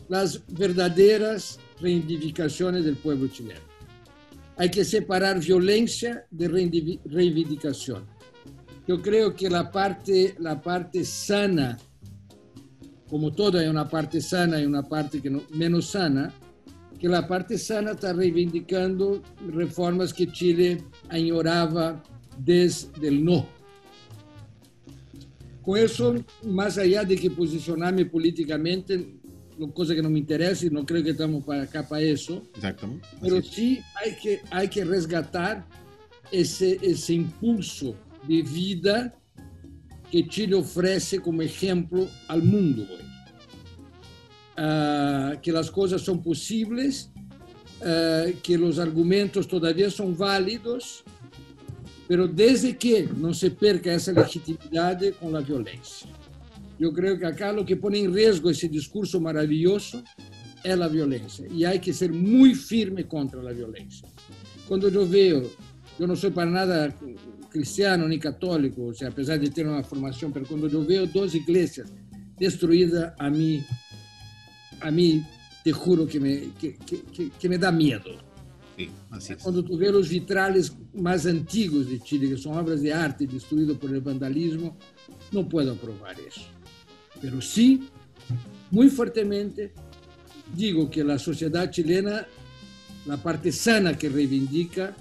[0.07, 3.61] las verdaderas reivindicaciones del pueblo chileno.
[4.57, 6.47] Hay que separar violencia de
[7.05, 8.05] reivindicación.
[8.87, 11.77] Yo creo que la parte, la parte sana,
[13.09, 16.33] como todo hay una parte sana y una parte que no, menos sana,
[16.99, 22.03] que la parte sana está reivindicando reformas que Chile añoraba
[22.37, 23.47] desde el no.
[25.61, 29.18] Con eso, más allá de que posicionarme políticamente,
[29.73, 32.43] cosa que no me interesa y no creo que estamos para acá para eso.
[32.55, 33.07] Exactamente.
[33.21, 35.65] Pero sí hay que, hay que resgatar
[36.31, 37.95] ese, ese impulso
[38.27, 39.15] de vida
[40.11, 43.05] que Chile ofrece como ejemplo al mundo hoy.
[44.61, 47.11] Uh, que las cosas son posibles,
[47.79, 51.03] uh, que los argumentos todavía son válidos,
[52.07, 56.09] pero desde que no se perca esa legitimidad con la violencia.
[56.79, 60.01] Yo creo que acá lo que pone en riesgo ese discurso maravilloso
[60.63, 64.07] es la violencia y hay que ser muy firme contra la violencia.
[64.67, 65.43] Cuando yo veo,
[65.99, 66.95] yo no soy para nada
[67.49, 71.05] cristiano ni católico, o sea, a pesar de tener una formación, pero cuando yo veo
[71.05, 71.91] dos iglesias
[72.37, 73.61] destruidas, a mí,
[74.79, 75.25] a mí
[75.63, 78.29] te juro que me, que, que, que me da miedo.
[78.77, 79.43] Sí, así es.
[79.43, 83.77] Cuando tú ves los vitrales más antiguos de Chile, que son obras de arte destruidas
[83.77, 84.77] por el vandalismo,
[85.33, 86.47] no puedo aprobar eso.
[87.21, 87.89] Pero sí,
[88.71, 89.71] muy fuertemente,
[90.55, 92.25] digo que la sociedad chilena,
[93.05, 94.95] la parte sana que reivindica,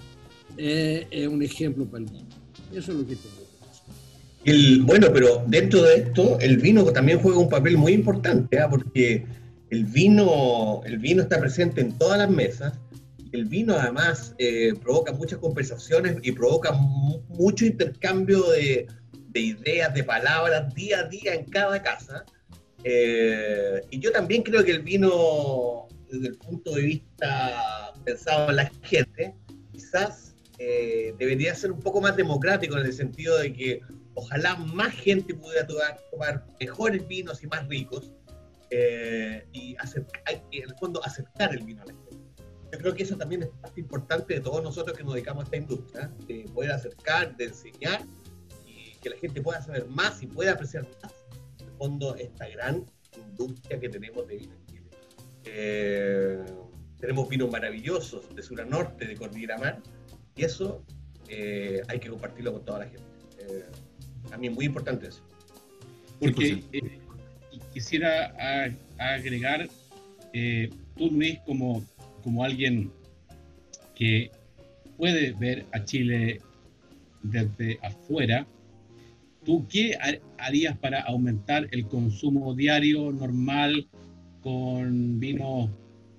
[0.57, 2.37] es, es un ejemplo para el mundo.
[2.73, 3.49] Eso es lo que tengo.
[4.45, 8.67] El, bueno, pero dentro de esto, el vino también juega un papel muy importante, ¿eh?
[8.71, 9.27] porque
[9.71, 12.73] el vino, el vino está presente en todas las mesas.
[13.33, 18.87] El vino además eh, provoca muchas conversaciones y provoca mucho intercambio de,
[19.29, 22.25] de ideas, de palabras día a día en cada casa.
[22.85, 28.57] Eh, y yo también creo que el vino, desde el punto de vista pensado en
[28.57, 29.35] la gente,
[29.73, 33.81] quizás eh, debería ser un poco más democrático en el sentido de que
[34.15, 38.13] ojalá más gente pudiera tomar, mejores vinos y más ricos
[38.71, 39.77] eh, y
[40.53, 42.09] en el fondo aceptar el vino a la gente.
[42.73, 45.45] Yo creo que eso también es parte importante de todos nosotros que nos dedicamos a
[45.45, 48.05] esta industria, de poder acercar, de enseñar
[49.01, 51.13] que la gente pueda saber más y pueda apreciar más,
[51.61, 52.85] en el fondo, esta gran
[53.17, 54.91] industria que tenemos de vino en Chile.
[55.45, 56.45] Eh,
[56.99, 59.81] tenemos vinos maravillosos de sur a norte, de Cordillera Mar,
[60.35, 60.85] y eso
[61.29, 63.05] eh, hay que compartirlo con toda la gente.
[63.39, 63.65] Eh,
[64.33, 65.23] a mí es muy importante eso.
[66.19, 66.65] Porque
[67.73, 68.35] quisiera
[68.99, 69.69] agregar,
[70.97, 71.85] tú Luis, como,
[72.25, 72.91] como alguien
[73.95, 74.33] que
[74.97, 76.41] puede ver a Chile
[77.23, 78.47] desde afuera,
[79.49, 79.97] ¿Tú qué
[80.37, 83.89] harías para aumentar el consumo diario normal
[84.43, 85.71] con vinos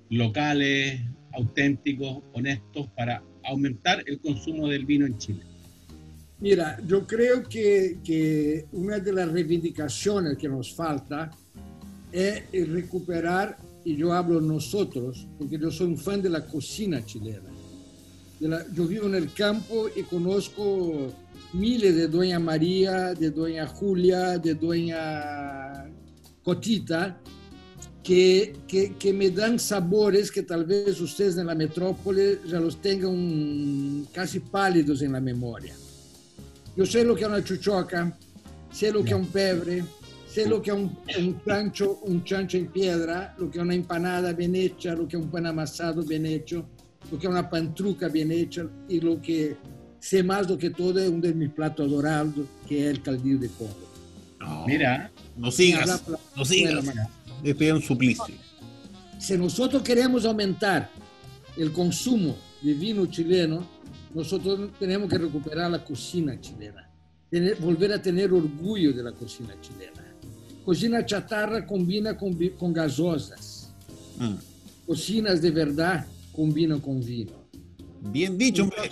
[0.09, 0.99] locales,
[1.33, 5.41] auténticos, honestos, para aumentar el consumo del vino en Chile?
[6.39, 11.29] Mira, yo creo que, que una de las reivindicaciones que nos falta
[12.11, 17.51] es recuperar, y yo hablo nosotros, porque yo soy un fan de la cocina chilena.
[18.39, 21.13] yo vivo en el campo y conozco
[21.53, 25.89] miles de Doña María, de Doña Julia, de Doña
[26.43, 27.19] Cotita,
[28.03, 34.07] que, que, me dan sabores que tal vez ustedes en la metrópole ya los tengan
[34.11, 35.75] casi pálidos en la memoria.
[36.75, 38.17] Yo sé lo que es una chuchoca,
[38.71, 39.83] sé lo que es un pebre,
[40.27, 43.75] sé lo que es un, un, chancho, un chancho en piedra, lo que es una
[43.75, 46.65] empanada bien hecha, lo que es un pan amasado bien hecho,
[47.11, 49.55] lo que es una pantruca bien hecha y lo que
[49.99, 52.33] sé más do que todo es uno de mis platos adorados,
[52.67, 53.89] que es el caldillo de pollo.
[54.65, 56.03] Mira, no sigas,
[56.35, 56.85] no sigas.
[57.43, 58.35] Estoy en suplicio.
[59.19, 60.89] Si nosotros queremos aumentar
[61.57, 63.65] el consumo de vino chileno,
[64.13, 66.89] nosotros tenemos que recuperar la cocina chilena,
[67.59, 70.05] volver a tener orgullo de la cocina chilena.
[70.63, 73.71] Cocina chatarra combina con, con gasosas.
[74.17, 74.35] Mm.
[74.85, 77.33] Cocinas de verdad combinan con vino.
[78.01, 78.89] Bien dicho, hombre.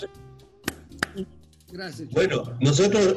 [1.72, 2.10] Gracias.
[2.12, 3.16] Bueno, nosotros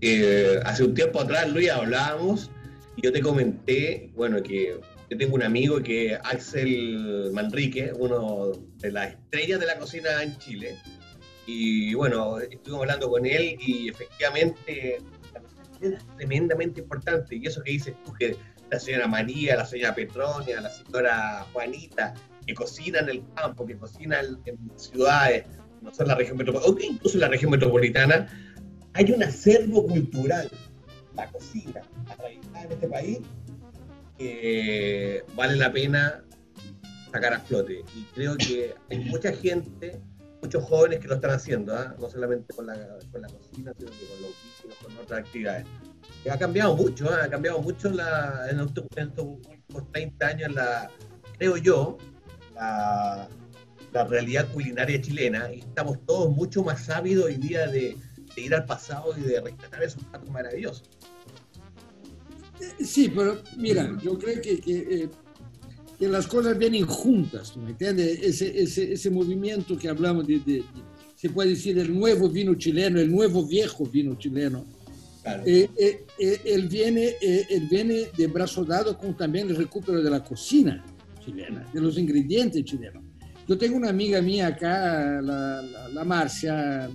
[0.00, 2.50] eh, hace un tiempo atrás, Luis, hablábamos
[2.96, 4.78] y yo te comenté, bueno, que
[5.10, 10.22] yo tengo un amigo que es Axel Manrique, uno de las estrellas de la cocina
[10.22, 10.76] en Chile.
[11.46, 14.98] Y bueno, estuvimos hablando con él y efectivamente
[15.80, 17.36] es tremendamente importante.
[17.36, 18.36] Y eso que dices tú, que
[18.70, 22.14] la señora María, la señora Petronia, la señora Juanita,
[22.46, 25.44] que cocinan en el campo, que cocinan en ciudades,
[25.84, 28.26] no solo en la región metropolitana, incluso en la región metropolitana,
[28.94, 30.50] hay un acervo cultural,
[31.14, 33.18] la cocina, arraigada en este país,
[34.18, 36.24] que vale la pena
[37.12, 37.84] sacar a flote.
[37.94, 40.00] Y creo que hay mucha gente,
[40.40, 41.94] muchos jóvenes que lo están haciendo, ¿ah?
[42.00, 42.74] no solamente con la,
[43.12, 45.66] con la cocina, sino que con los con otras actividades.
[46.30, 47.24] ha cambiado mucho, ¿ah?
[47.24, 48.84] ha cambiado mucho la, en, estos,
[49.18, 50.90] últimos 30 años, la,
[51.36, 51.98] creo yo,
[52.54, 53.28] la,
[53.94, 57.96] la realidad culinaria chilena y estamos todos mucho más sabios hoy día de,
[58.36, 60.90] ir al pasado y de rescatar esos platos maravillosos.
[62.60, 65.08] Eh, sí, pero mira, yo creo que, que,
[66.00, 68.18] eh, las cosas vienen juntas, ¿me entiendes?
[68.20, 70.64] Ese, ese, ese, movimiento que hablamos de,
[71.14, 74.66] se puede decir, el nuevo vino chileno, el nuevo viejo vino chileno.
[75.46, 75.70] Eh,
[76.18, 80.84] él, viene, él viene de brazo dado con también el recupero de la cocina
[81.24, 83.03] chilena, de los ingredientes chilenos.
[83.46, 86.88] Yo tengo una amiga mía acá, la, la, Marcia,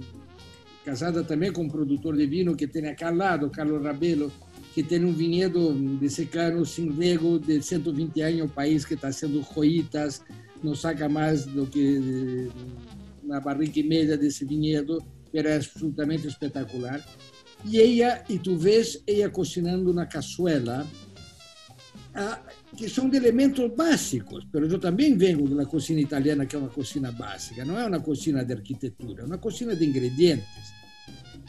[0.83, 4.31] casada también con un productor de vino que tiene acá al lado, Carlos Rabelo,
[4.73, 9.09] que tiene un viñedo de secano sin riego de 120 años, un país que está
[9.09, 10.23] haciendo joyitas,
[10.63, 12.49] no saca más lo que
[13.23, 17.03] una barrica y media de ese viñedo, pero es absolutamente espectacular.
[17.63, 20.85] Y ella, y tú ves ella cocinando una cazuela,
[22.15, 22.41] ah,
[22.77, 26.69] que são de elementos básicos, mas eu também venho da cozinha italiana, que é uma
[26.69, 30.73] cozinha básica, não é uma cozinha de arquitetura, é uma cozinha de ingredientes.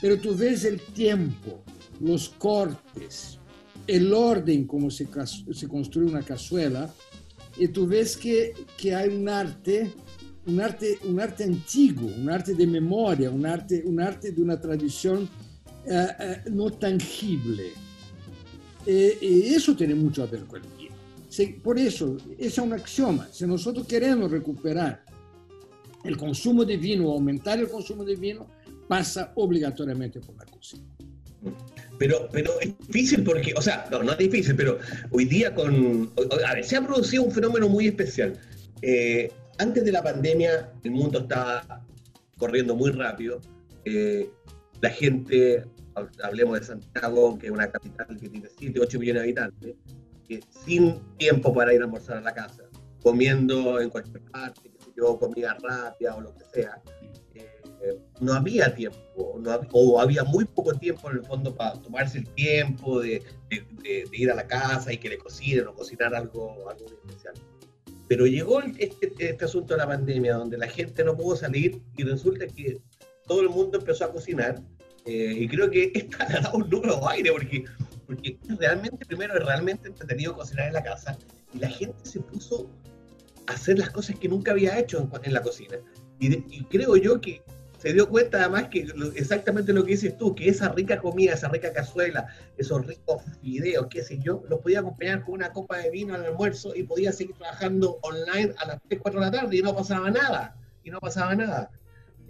[0.01, 1.63] Pero tu ves o tempo,
[2.01, 3.39] os cortes,
[3.89, 5.07] o ordem como se,
[5.53, 6.93] se construi uma cazuela,
[7.59, 9.93] e tu ves que, que há um arte,
[10.47, 14.57] um arte, um arte antigo, um arte de memória, um arte, um arte de uma
[14.57, 17.71] tradição uh, uh, não tangível.
[18.87, 20.80] E, e isso tem muito a ver com isso.
[21.63, 23.29] Por eso, es un axioma.
[23.31, 25.05] Si nosotros queremos recuperar
[26.05, 28.47] el consumo de vino o aumentar el consumo de vino,
[28.89, 30.85] pasa obligatoriamente por la cocina.
[31.99, 34.79] Pero, pero es difícil porque, o sea, no, no es difícil, pero
[35.11, 36.11] hoy día con,
[36.47, 38.39] a ver, se ha producido un fenómeno muy especial.
[38.83, 41.85] Eh, antes de la pandemia, el mundo estaba
[42.39, 43.41] corriendo muy rápido.
[43.85, 44.31] Eh,
[44.81, 45.65] la gente,
[46.23, 49.75] hablemos de Santiago, que es una capital que tiene 7, 8 millones de habitantes,
[50.65, 52.63] sin tiempo para ir a almorzar a la casa,
[53.03, 56.81] comiendo en cualquier parte, yo, comida rápida o lo que sea,
[57.83, 62.29] eh, no había tiempo, o había muy poco tiempo en el fondo para tomarse el
[62.35, 63.23] tiempo de,
[64.13, 67.35] ir a la casa y que le cocinen o cocinar algo, algo especial.
[68.07, 72.03] Pero llegó este, este, asunto de la pandemia, donde la gente no pudo salir y
[72.03, 72.81] resulta que
[73.27, 74.61] todo el mundo empezó a cocinar.
[75.07, 77.65] Eh, y creo que esta ha dado un nuevo aire, porque
[78.11, 81.17] porque realmente, primero, es realmente entretenido cocinar en la casa
[81.55, 82.69] y la gente se puso
[83.47, 85.77] a hacer las cosas que nunca había hecho en, la cocina.
[86.19, 87.41] Y, creo yo que
[87.79, 91.51] se dio cuenta además que exactamente lo que dices tú, que esa rica comida, esa
[91.51, 92.27] rica cazuela,
[92.59, 96.25] esos ricos videos, qué sé yo, los podía acompañar con una copa de vino al
[96.25, 99.73] almuerzo y podía seguir trabajando online a las 3, 4 de la tarde y no
[99.73, 101.71] pasaba nada, y no pasaba nada.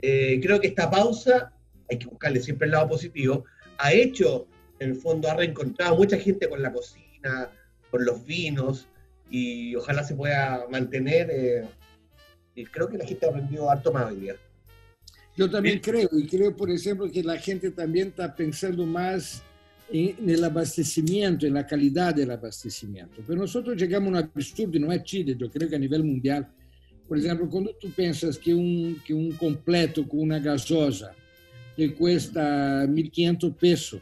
[0.02, 1.54] Eh, creo que esta pausa,
[1.88, 3.44] hay que buscarle siempre el lado positivo,
[3.78, 4.46] ha hecho
[4.80, 7.50] en el fondo ha reencontrado mucha gente con la cocina,
[7.90, 8.88] con los vinos
[9.30, 11.28] y ojalá se pueda mantener.
[11.30, 11.64] Eh,
[12.54, 14.36] y creo que la gente ha aprendido harto más hoy día.
[15.36, 19.42] Yo también creo, y creo, por ejemplo, que la gente también está pensando más
[19.92, 23.22] en el abastecimiento, en la calidad del abastecimiento.
[23.26, 26.48] Pero nosotros llegamos a un absurdo, no es Chile, yo creo que a nivel mundial.
[27.06, 31.12] Por ejemplo, cuando tú piensas que un, que un completo con una gasosa
[31.76, 34.00] te cuesta 1.500 pesos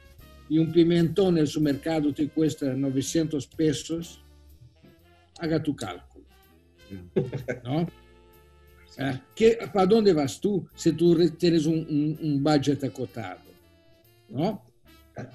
[0.49, 4.22] y un pimentón en el supermercado te cuesta 900 pesos,
[5.38, 6.24] haga tu cálculo.
[7.64, 7.86] ¿No?
[9.34, 13.40] que, ¿Para dónde vas tú si tú tienes un, un, un budget acotado?
[14.28, 14.68] ¿No?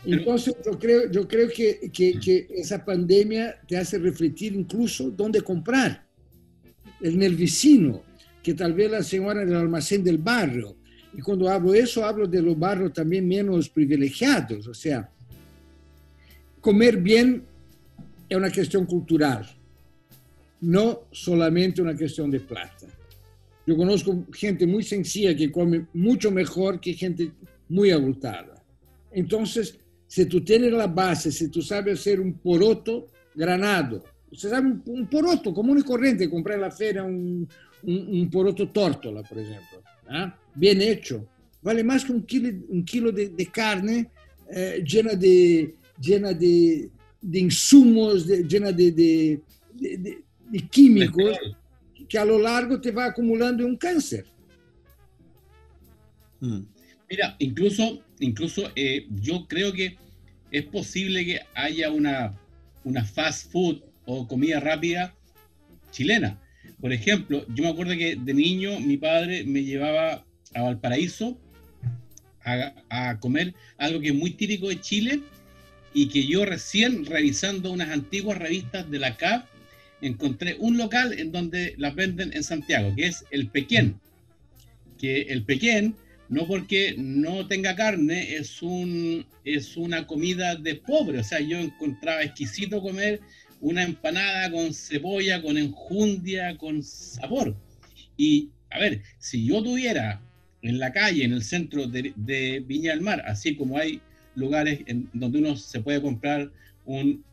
[0.05, 5.41] Entonces, yo creo, yo creo que, que, que, esa pandemia te hace refletir incluso dónde
[5.41, 6.05] comprar.
[7.01, 8.01] En el vecino,
[8.41, 10.77] que tal vez la señora del almacén del barrio.
[11.15, 14.67] Y cuando hablo eso, hablo de los barrios también menos privilegiados.
[14.67, 15.09] O sea,
[16.59, 17.43] comer bien
[18.27, 19.47] es una cuestión cultural,
[20.61, 22.87] no solamente una cuestión de plata.
[23.65, 27.31] Yo conozco gente muy sencilla que come mucho mejor que gente
[27.69, 28.61] muy abultada.
[29.11, 34.73] Entonces, si tú tienes la base, si tú sabes hacer un poroto granado, se sabe
[34.85, 37.47] un, poroto común y corriente, comprar en la feria un,
[37.83, 40.35] un, poroto tórtola, por ejemplo, ¿ah?
[40.55, 41.27] Bien hecho,
[41.61, 44.09] vale más que un kilo, un kilo de, de carne
[44.49, 46.89] eh, llena de, llena de,
[47.21, 49.41] de insumos, de, llena de, de,
[49.73, 51.37] de químicos
[52.07, 54.25] que a lo largo te va acumulando un cáncer.
[56.39, 56.59] Mm.
[57.09, 59.97] Mira, incluso, incluso eh, yo creo que
[60.51, 62.39] es posible que haya una,
[62.83, 65.15] una fast food o comida rápida
[65.91, 66.39] chilena.
[66.79, 71.37] Por ejemplo, yo me acuerdo que de niño mi padre me llevaba a Valparaíso
[72.45, 75.21] a, comer algo que es muy típico de Chile
[75.93, 79.45] y que yo recién revisando unas antiguas revistas de la CAP
[80.01, 83.99] encontré un local en donde las venden en Santiago, que es el Pequén.
[84.97, 85.95] Que el Pequén,
[86.29, 91.19] no porque no tenga carne, es, un, es una comida de pobre.
[91.19, 93.21] O sea, yo encontraba exquisito comer
[93.61, 97.55] una empanada con cebolla, con enjundia, con sabor.
[98.17, 100.21] Y a ver, si yo tuviera
[100.63, 104.01] en la calle, en el centro de, de Viña del Mar, así como hay
[104.35, 106.49] lugares en donde uno se puede comprar
[106.85, 107.23] un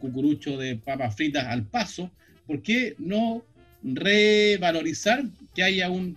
[0.00, 2.10] cucurucho de papas fritas al paso,
[2.46, 3.44] ¿por qué no
[3.82, 5.24] revalorizar
[5.54, 6.16] que haya un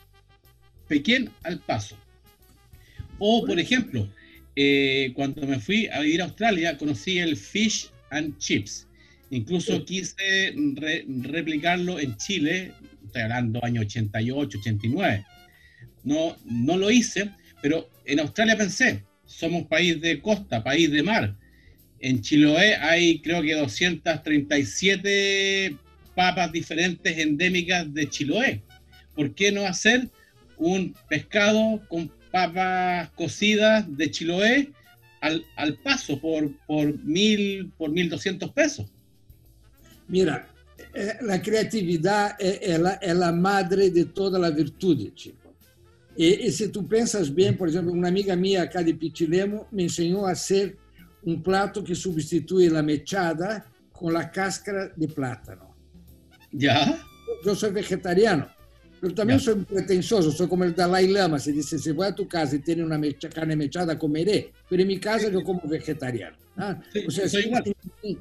[0.87, 1.95] pequeño al paso?
[3.19, 4.07] O, por ejemplo,
[4.55, 8.87] eh, cuando me fui a vivir a Australia, conocí el fish and chips.
[9.29, 10.53] Incluso quise
[11.23, 12.73] replicarlo en Chile,
[13.05, 15.25] estoy hablando año 88, 89.
[16.03, 21.35] No, no lo hice, pero en Australia pensé, somos país de costa, país de mar.
[21.99, 25.77] En Chiloé hay creo que 237
[26.15, 28.63] papas diferentes endémicas de Chiloé.
[29.15, 30.09] ¿Por qué no hacer
[30.57, 34.71] un pescado con papas cocidas de Chiloé
[35.21, 38.87] al, al paso por, por mil, por mil doscientos pesos?
[40.07, 40.47] Mira,
[40.93, 45.40] eh, la creatividad es, la, es la madre de toda la virtud, chico.
[46.15, 49.83] Y, y, si tú piensas bien, por ejemplo, una amiga mía acá de Pichilemo me
[49.83, 50.77] enseñó a hacer
[51.23, 55.75] un plato que sustituye la mechada con la cáscara de plátano.
[56.51, 57.01] ¿Ya?
[57.45, 58.47] Yo soy vegetariano,
[58.99, 59.45] pero también ya.
[59.45, 62.59] soy pretencioso, soy como el Dalai Lama, se dice, si voy a tu casa y
[62.59, 66.35] tienes una mecha, carne mechada, comeré, pero en mi casa yo como vegetariano.
[66.57, 66.79] ¿ah?
[66.91, 67.53] Sí, o sea, sin,
[68.01, 68.19] sin,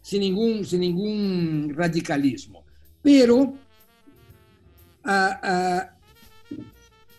[0.00, 2.64] sin, ningún, sin ningún radicalismo.
[3.02, 3.54] Pero uh,
[5.04, 5.82] uh,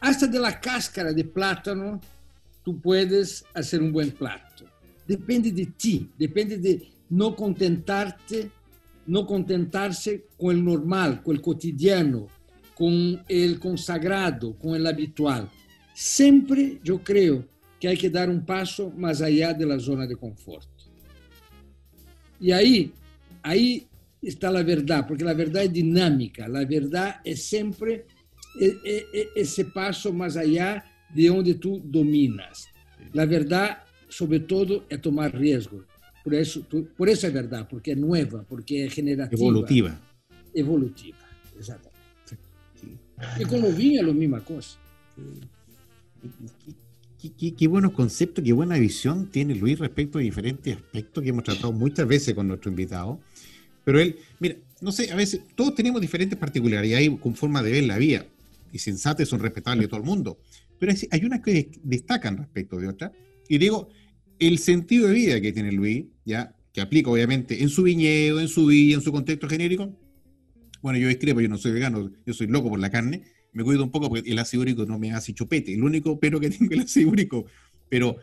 [0.04, 2.02] hasta de la cáscara de plátano
[2.62, 4.66] tú puedes hacer un buen plato.
[5.08, 8.52] Depende de ti, depende de no contentarte
[9.06, 12.28] no contentarse con el normal, con el cotidiano,
[12.76, 15.50] con el consagrado, con el habitual.
[15.94, 17.46] Siempre yo creo
[17.80, 20.68] que hay que dar un paso más allá de la zona de confort.
[22.40, 22.94] Y ahí,
[23.42, 23.88] ahí
[24.22, 28.06] está la verdad, porque la verdad es dinámica, la verdad es siempre
[29.36, 32.68] ese paso más allá de donde tú dominas.
[33.14, 35.86] La verdad, sobre todo, es tomar riesgos
[36.24, 39.42] por eso, por eso es verdad, porque es nueva, porque es generativa.
[39.42, 40.00] Evolutiva.
[40.54, 41.18] Evolutiva,
[41.60, 42.00] exactamente.
[42.76, 42.88] Sí.
[43.40, 44.80] Y con los vinos es la misma cosa.
[47.22, 51.30] Qué, qué, qué, buenos conceptos, qué buena visión tiene Luis respecto a diferentes aspectos que
[51.30, 53.20] hemos tratado muchas veces con nuestro invitado.
[53.84, 57.84] Pero él, mira, no sé, a veces todos tenemos diferentes particularidades con forma de ver
[57.84, 58.26] la vida.
[58.74, 60.40] Y sensatas son respetables de todo el mundo.
[60.78, 63.12] Pero hay unas que destacan respecto de otras.
[63.48, 63.88] Y digo,
[64.40, 68.48] el sentido de vida que tiene Luis, ya que aplica obviamente en su viñedo, en
[68.48, 69.96] su villa, en su contexto genérico.
[70.82, 73.84] Bueno, yo discrepo, yo no soy vegano, yo soy loco por la carne, me cuido
[73.84, 76.74] un poco porque el ácido úrico no me hace chupete, el único pero que tengo
[76.74, 77.46] es el ácido úrico,
[77.88, 78.18] pero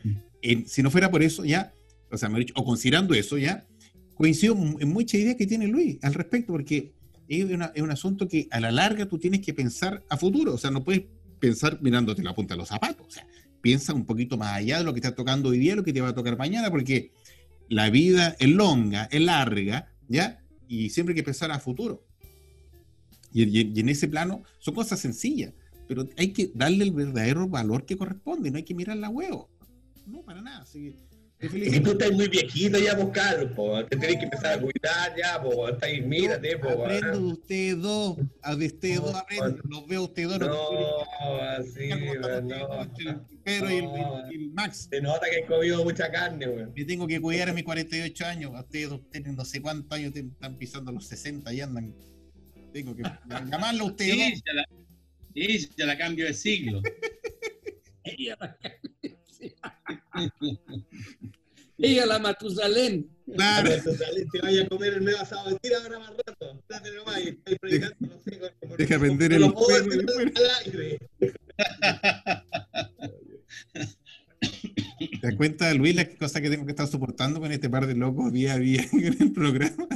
[0.66, 1.72] si no fuera por eso, ya,
[2.10, 3.66] o sea, me dicho, o considerando eso, ya,
[4.14, 6.92] coincido en muchas ideas que tiene Luis al respecto, porque
[7.30, 10.70] es, un asunto que a la larga tú tienes que pensar a futuro, o sea,
[10.70, 11.04] no puedes
[11.38, 13.26] pensar mirándote la punta de los zapatos, o sea,
[13.60, 16.00] piensa un poquito más allá de lo que está tocando hoy día, lo que te
[16.00, 17.12] va a tocar mañana, porque
[17.68, 20.42] la vida es longa, es larga, ¿ya?
[20.66, 22.04] Y siempre hay que pensar a futuro.
[23.32, 25.54] Y, en ese plano son cosas sencillas,
[25.86, 29.48] pero hay que darle el verdadero valor que corresponde, no hay que mirar la huevo.
[30.06, 30.62] No, para nada.
[30.62, 30.96] Así,
[31.40, 33.82] es que tú estás muy viejito ya, vos, Carlos, po.
[33.86, 35.70] Te tenés que empezar a cuidar ya, po.
[35.70, 36.68] Está ahí, mírate, po.
[36.68, 38.18] Aprendo de ustedes dos,
[38.58, 39.58] de ustedes dos aprendo.
[39.64, 40.40] Los veo ustedes dos.
[40.40, 41.06] No,
[41.56, 41.96] así, no.
[43.42, 43.78] Pero y
[44.34, 44.88] el, Max.
[44.90, 46.66] Se nota que he comido mucha carne, güey.
[46.76, 48.52] Me tengo que cuidar a mis 48 años.
[48.54, 51.94] Ustedes dos tienen no sé cuántos años, están pisando los 60 y andan.
[52.74, 53.02] Tengo que
[53.50, 54.42] llamarlo a ustedes sí, dos.
[54.44, 54.68] Ya la,
[55.34, 56.82] sí, ya la cambio de siglo.
[61.78, 63.08] Ella la Matusalén.
[63.34, 63.70] Claro.
[63.70, 65.56] Matusalén te vaya a comer el medio asado.
[65.58, 66.62] Tira ahora más rato.
[66.68, 67.96] Date nomás y estoy predicando.
[68.00, 68.38] No sé,
[68.76, 69.88] Deja vender el fuego.
[75.20, 77.94] ¿Te das cuenta, Luis, las cosas que tengo que estar soportando con este par de
[77.94, 79.88] locos día a día en el programa?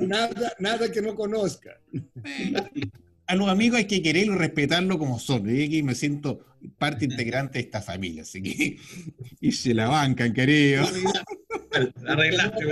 [0.00, 1.80] nada, nada que no conozca
[3.28, 5.48] a los amigos hay que quererlo y respetarlo como son.
[5.48, 6.40] Y me siento
[6.78, 8.78] parte integrante de esta familia, así que
[9.40, 10.84] y se la bancan, querido.
[12.06, 12.64] Arreglaste,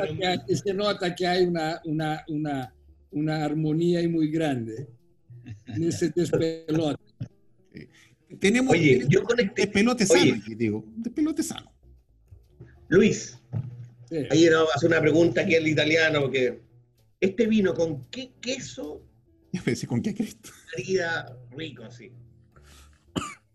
[0.48, 2.74] se, se nota que hay una, una, una,
[3.10, 4.88] una armonía ahí muy grande
[5.66, 7.04] en ese despelote.
[8.40, 9.62] Tenemos, Oye, yo con este...
[9.62, 11.70] despelote sano, digo, despelote sano.
[12.88, 13.38] Luis,
[14.08, 14.16] sí.
[14.30, 16.60] ayer vamos a hacer una pregunta aquí al italiano, porque
[17.20, 19.02] este vino, ¿con qué queso
[19.88, 20.50] ¿con qué Cristo?
[21.56, 22.12] rico, sí.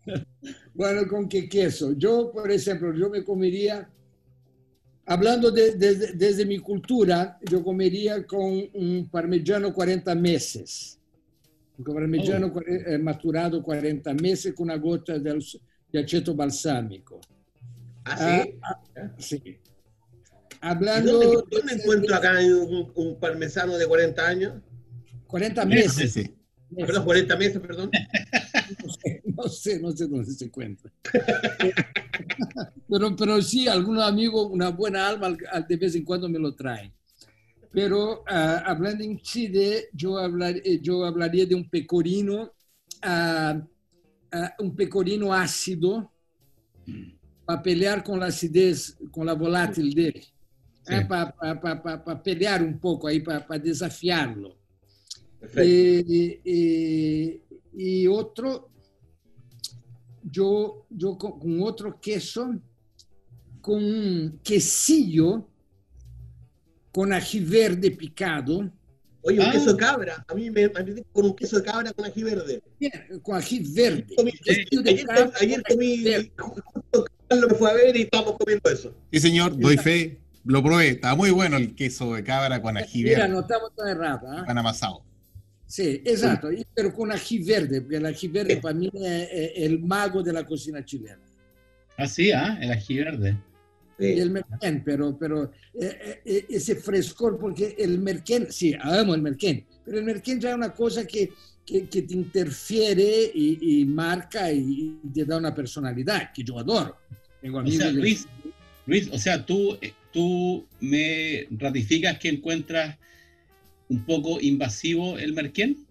[0.74, 1.92] Bueno, ¿con qué queso?
[1.92, 3.88] Yo, por ejemplo, yo me comería,
[5.06, 10.98] hablando de, desde mi cultura, yo comería con un parmigiano 40 meses.
[11.78, 12.60] Un parmigiano oh.
[12.66, 15.38] Eh, maturado 40 meses con una gota de,
[15.92, 17.20] de aceto balsámico.
[18.04, 18.58] ¿Ah, sí?
[18.62, 19.42] Ah, ah, sí.
[20.60, 24.54] Hablando ¿Dónde, encuentro acá un, un parmesano de 40 años?
[25.32, 26.12] 40 meses.
[26.12, 26.30] Sí.
[26.76, 27.90] Perdón, 40 meses, perdón.
[29.34, 30.90] No sé, no sé, dónde se encuentra.
[32.88, 35.34] pero, pero sí, algunos amigos, una buena alma,
[35.68, 36.92] de vez en cuando me lo traen.
[37.72, 38.24] Pero uh,
[38.64, 42.52] hablando en Chile, yo, hablar, eh, yo hablaría de un pecorino,
[43.04, 46.12] uh, uh, un pecorino ácido,
[47.44, 50.24] para pelear con la acidez, con la volátil de él.
[50.84, 50.94] Sí.
[51.08, 54.61] para pa, pa, pa, pelear un poco ahí, para desafiarlo.
[55.56, 57.40] Eh, eh,
[57.74, 58.70] y otro,
[60.22, 62.54] yo, yo con, otro queso,
[63.60, 65.48] con un quesillo,
[66.92, 68.70] con ají verde picado.
[69.24, 69.52] Oye, un ah.
[69.52, 70.24] queso de cabra.
[70.28, 72.62] A mí me parece con un queso de cabra con ají verde.
[73.22, 74.06] con ají verde.
[75.40, 76.04] ayer, comí,
[77.30, 78.94] lo que fue a ver y estamos comiendo eso.
[79.12, 80.18] Sí, señor, doy fe.
[80.44, 80.88] Lo probé.
[80.88, 83.16] Está muy bueno el queso de cabra con ají verde.
[83.16, 84.28] Mira, no estamos tan errados.
[84.38, 84.42] ¿eh?
[84.44, 85.11] Pan amasado.
[85.72, 90.22] Sí, exacto, pero con ají verde, porque el ají verde para mí es el mago
[90.22, 91.18] de la cocina chilena.
[91.96, 92.58] Ah, sí, ¿ah?
[92.60, 93.38] el ají verde.
[93.98, 99.22] Y el merquén, pero, pero eh, eh, ese frescor, porque el merquén, sí, amo el
[99.22, 101.32] merquén, pero el merquén ya es una cosa que,
[101.64, 106.98] que, que te interfiere y, y, marca y te da una personalidad, que yo adoro.
[107.40, 108.28] Tengo amigos o sea, Luis,
[108.84, 109.78] Luis, o sea, tú,
[110.12, 112.98] tú me ratificas que encuentras
[113.92, 115.86] un poco invasivo el merquén?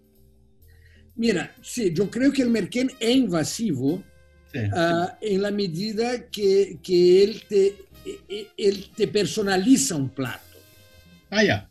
[1.14, 4.02] Mira, sí, yo creo que el merquén es invasivo
[4.52, 4.58] sí.
[4.58, 7.66] uh, en la medida que, que él, te,
[8.04, 10.56] e, e, él te personaliza un plato.
[11.30, 11.68] Ah, ya.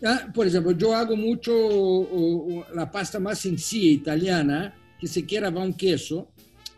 [0.00, 5.62] Uh, por ejemplo, yo hago mucho la pasta más sencilla italiana, que se quiera va
[5.62, 6.28] un queso,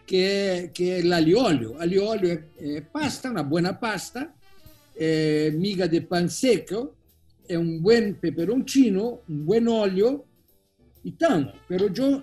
[0.06, 1.80] que, que es el aliolio.
[1.80, 4.34] Aliolio es eh, pasta, una buena pasta,
[4.96, 6.94] eh, miga de pan seco,
[7.46, 10.24] es un buen peperoncino, un buen óleo
[11.02, 11.52] y tan.
[11.68, 12.22] Pero yo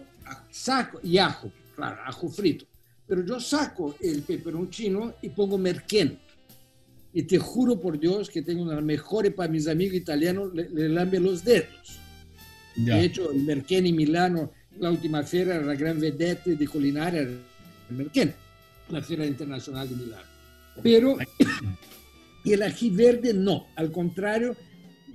[0.49, 2.65] saco, y ajo, claro, ajo frito.
[3.07, 6.17] Pero yo saco el peperoncino y pongo merquén.
[7.13, 10.87] Y te juro por Dios que tengo una mejor para mis amigos italianos, le, le
[10.89, 11.99] lambe los dedos.
[12.77, 12.95] Ya.
[12.95, 17.41] De hecho, el merquén en Milano, la última feria, la gran vedette de culinaria, el
[17.89, 18.33] merquén,
[18.89, 20.23] la Feria Internacional de Milano.
[20.81, 21.17] Pero
[22.45, 24.55] el ají verde no, al contrario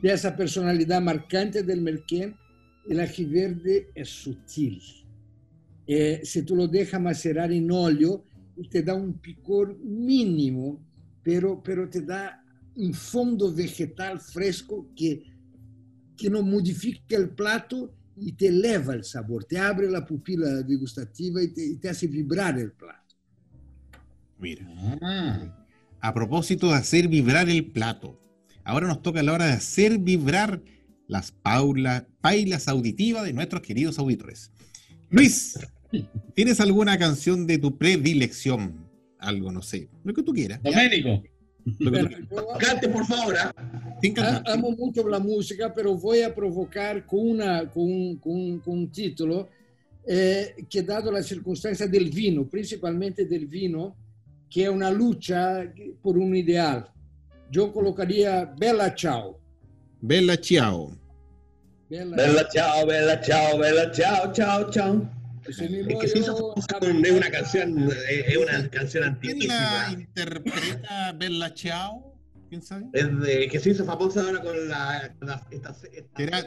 [0.02, 2.36] de esa personalidad marcante del merquén,
[2.88, 4.80] el ají verde es sutil.
[5.86, 8.24] Eh, si tú lo dejas macerar en óleo,
[8.70, 10.80] te da un picor mínimo,
[11.22, 12.42] pero, pero te da
[12.76, 15.22] un fondo vegetal fresco que,
[16.16, 21.42] que no modifica el plato y te eleva el sabor, te abre la pupila degustativa
[21.42, 23.14] y te, y te hace vibrar el plato.
[24.38, 24.66] Mira.
[25.02, 25.66] Ah.
[26.00, 28.20] A propósito de hacer vibrar el plato,
[28.66, 30.60] ahora nos toca la hora de hacer vibrar
[31.06, 34.50] las paula, pailas auditivas de nuestros queridos auditores.
[35.08, 35.56] Luis,
[36.34, 38.84] ¿tienes alguna canción de tu predilección?
[39.18, 40.60] Algo, no sé, lo que tú quieras.
[40.62, 41.22] Doménico.
[42.58, 43.36] Cante, por favor.
[43.38, 44.42] ¿ah?
[44.46, 49.48] Amo mucho la música, pero voy a provocar con, una, con, con, con un título
[50.04, 53.96] eh, que, dado la circunstancia del vino, principalmente del vino,
[54.50, 56.88] que es una lucha por un ideal.
[57.50, 59.38] Yo colocaría Bella Ciao.
[60.00, 60.90] Bella Ciao.
[61.88, 65.16] Bella, bella Ciao, Bella Ciao, Bella Ciao, Ciao, Ciao.
[65.48, 69.86] Es que se hizo es una canción, es una canción antiquísima.
[69.86, 72.14] ¿Quién la interpreta Bella Ciao?
[72.48, 72.86] ¿Quién sabe?
[72.92, 75.14] Es de, que se hizo famosa ahora con la,
[75.50, 76.42] esta, esta, ¿Era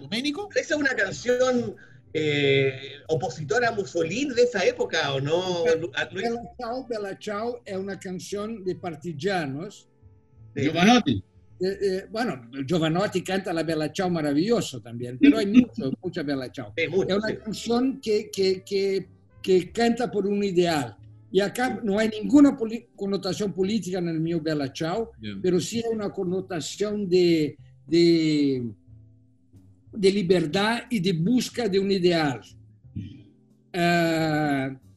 [0.00, 0.48] Doménico?
[0.54, 1.76] Esa es una canción
[2.14, 2.72] eh,
[3.08, 5.64] opositora a Mussolini de esa época, ¿o no?
[5.64, 9.88] Bella Ciao, Bella Ciao es una canción de partigianos.
[10.54, 11.22] De Giovanotti.
[11.60, 16.50] Eh, eh, bueno, Giovanotti canta la Bella Ciao maravilloso también, pero hay mucho, mucha Bella
[16.52, 16.72] Ciao.
[16.76, 19.08] es una canción que, que, que,
[19.42, 20.96] que, canta por un ideal.
[21.30, 22.56] Y acá no hay ninguna
[22.94, 25.10] connotación política en el mío Bella Ciao,
[25.42, 28.70] pero sí hay una connotación de, de,
[29.92, 32.40] de, libertad y de busca de un ideal.
[33.74, 34.87] Uh, e, e,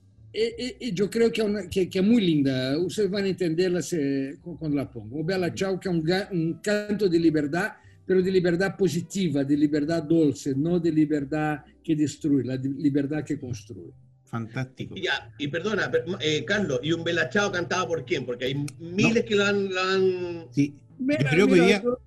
[0.94, 2.78] yo creo que, una, que, que, es muy linda.
[2.78, 5.20] Ustedes van a entenderla se, cuando la pongo.
[5.20, 7.74] O Bella Ciao, que es un, un, canto de libertad,
[8.06, 13.40] pero de libertad positiva, de libertad dulce, no de libertad que destruye, la libertad que
[13.40, 13.92] construye.
[14.26, 14.96] Fantástico.
[14.96, 18.26] Y, ya, y perdona, eh, Carlos, ¿y un Bella Ciao cantado por quién?
[18.26, 19.30] Porque hay miles no.
[19.30, 20.46] que lo han, lo han...
[20.52, 21.82] Sí, mira, yo creo que hoy día...
[21.84, 22.00] Yo...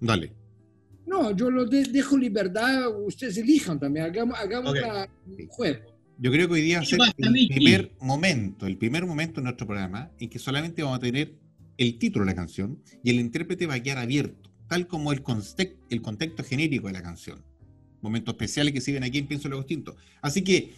[0.00, 0.32] Dale.
[1.06, 4.82] No, yo lo de, dejo libertad, ustedes elijan también, hagamos, hagamos okay.
[4.82, 5.08] la,
[5.38, 5.91] el juego.
[6.18, 9.44] Yo creo que hoy día va a ser el primer momento, el primer momento en
[9.44, 11.34] nuestro programa en que solamente vamos a tener
[11.78, 15.22] el título de la canción y el intérprete va a quedar abierto, tal como el,
[15.22, 17.42] contexto, el contexto genérico de la canción.
[18.00, 19.96] Momentos especiales que siguen aquí en Pienso Luego Distinto.
[20.20, 20.72] Así que,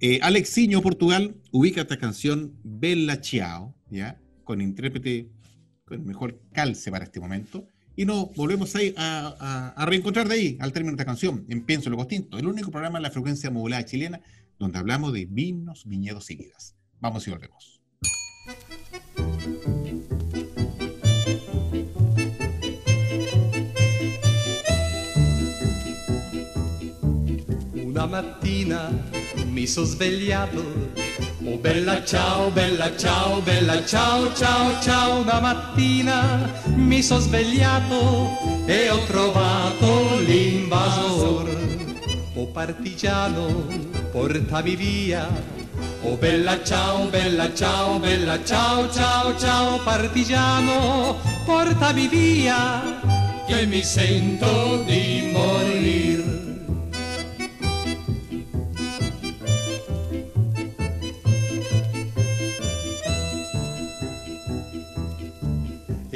[0.00, 4.20] eh, Alexiño, Portugal, ubica esta canción Bella Ciao, ¿ya?
[4.44, 5.28] Con intérprete
[5.84, 7.66] con el mejor calce para este momento.
[7.94, 11.90] Y nos volvemos ahí a, reencontrar de ahí, al término de esta canción, en Pienso
[11.90, 14.20] lo Distinto, el único programa de la frecuencia modulada chilena
[14.58, 16.74] donde hablamos de vinos, viñedos y vidas.
[17.00, 17.80] Vamos y volvemos.
[27.74, 28.90] Una mattina
[29.52, 30.90] mi sono svegliato
[31.44, 35.20] Oh bella ciao, bella ciao, bella ciao, ciao, ciao.
[35.20, 41.48] Una mattina mi sono svegliato e ho trovato l'invasor.
[42.34, 43.66] Oh partigiano,
[44.12, 45.28] portami via.
[46.02, 49.78] Oh bella ciao, bella ciao, bella ciao, ciao, ciao.
[49.82, 53.00] Partigiano, portami via,
[53.48, 56.21] che mi sento di morire.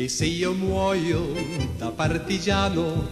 [0.06, 1.32] E se io muoio
[1.76, 3.08] da partigiano,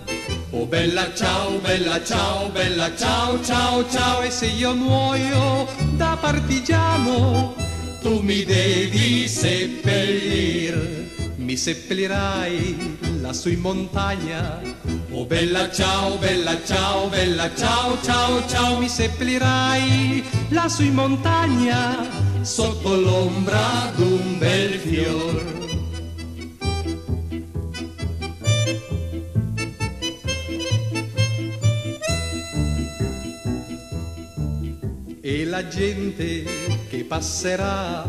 [0.50, 5.66] oh bella ciao, bella ciao, bella ciao, ciao, ciao, e se io muoio
[5.96, 7.56] da partigiano,
[8.00, 14.60] tu mi devi seppellir, mi seppellirai lassù in montagna.
[15.10, 22.06] Oh bella ciao, bella ciao, bella ciao, ciao, ciao, mi seppellirai lassù in montagna,
[22.42, 25.63] sotto l'ombra d'un bel fior.
[35.68, 36.44] Gente
[36.88, 38.04] che passerà.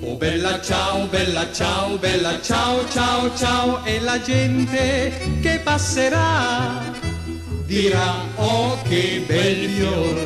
[0.00, 6.96] Oh bella ciao, bella ciao, bella ciao, ciao, ciao, e la gente che passerà
[7.66, 10.22] dirà oh che bel fior,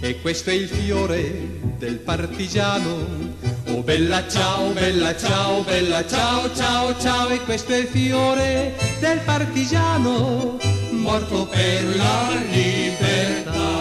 [0.00, 3.36] e questo è il fiore del partigiano.
[3.66, 9.18] Oh bella ciao, bella ciao, bella ciao, ciao, ciao, e questo è il fiore del
[9.24, 10.58] partigiano,
[10.92, 13.77] morto per la libertà.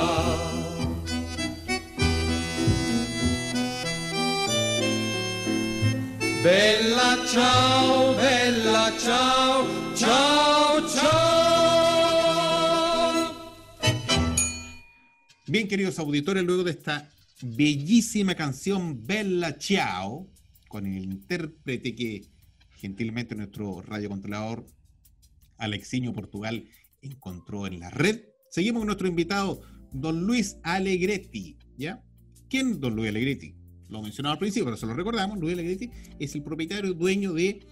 [6.47, 11.27] Bella ciao, bella ciao, ciao, ciao.
[15.45, 20.29] Bien, queridos auditores, luego de esta bellísima canción Bella Ciao,
[20.69, 22.21] con el intérprete que
[22.77, 24.65] gentilmente nuestro radiocontrolador
[25.57, 26.63] Alexiño Portugal
[27.01, 29.59] encontró en la red, seguimos con nuestro invitado,
[29.91, 32.01] don Luis Alegretti, ¿ya?
[32.47, 33.56] ¿Quién don Luis Alegretti?
[33.89, 37.65] Lo mencionaba al principio, pero se lo recordamos, Luis Alegretti es el propietario dueño de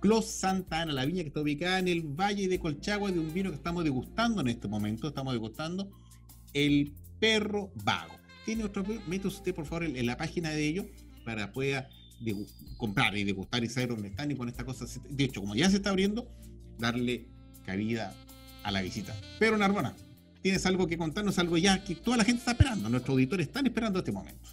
[0.00, 3.32] Clos Santa Ana, la viña que está ubicada en el Valle de Colchagua, de un
[3.32, 5.90] vino que estamos degustando en este momento, estamos degustando
[6.52, 8.14] el Perro Vago.
[8.44, 10.86] Tiene otro, mete usted por favor en, en la página de ellos
[11.24, 11.88] para pueda
[12.76, 14.86] comprar y degustar y saber dónde están y con esta cosa.
[15.08, 16.28] De hecho, como ya se está abriendo,
[16.78, 17.26] darle
[17.64, 18.14] cabida
[18.64, 19.14] a la visita.
[19.38, 19.94] Pero Narbona,
[20.40, 23.66] tienes algo que contarnos, algo ya que toda la gente está esperando, nuestros auditores están
[23.66, 24.50] esperando este momento.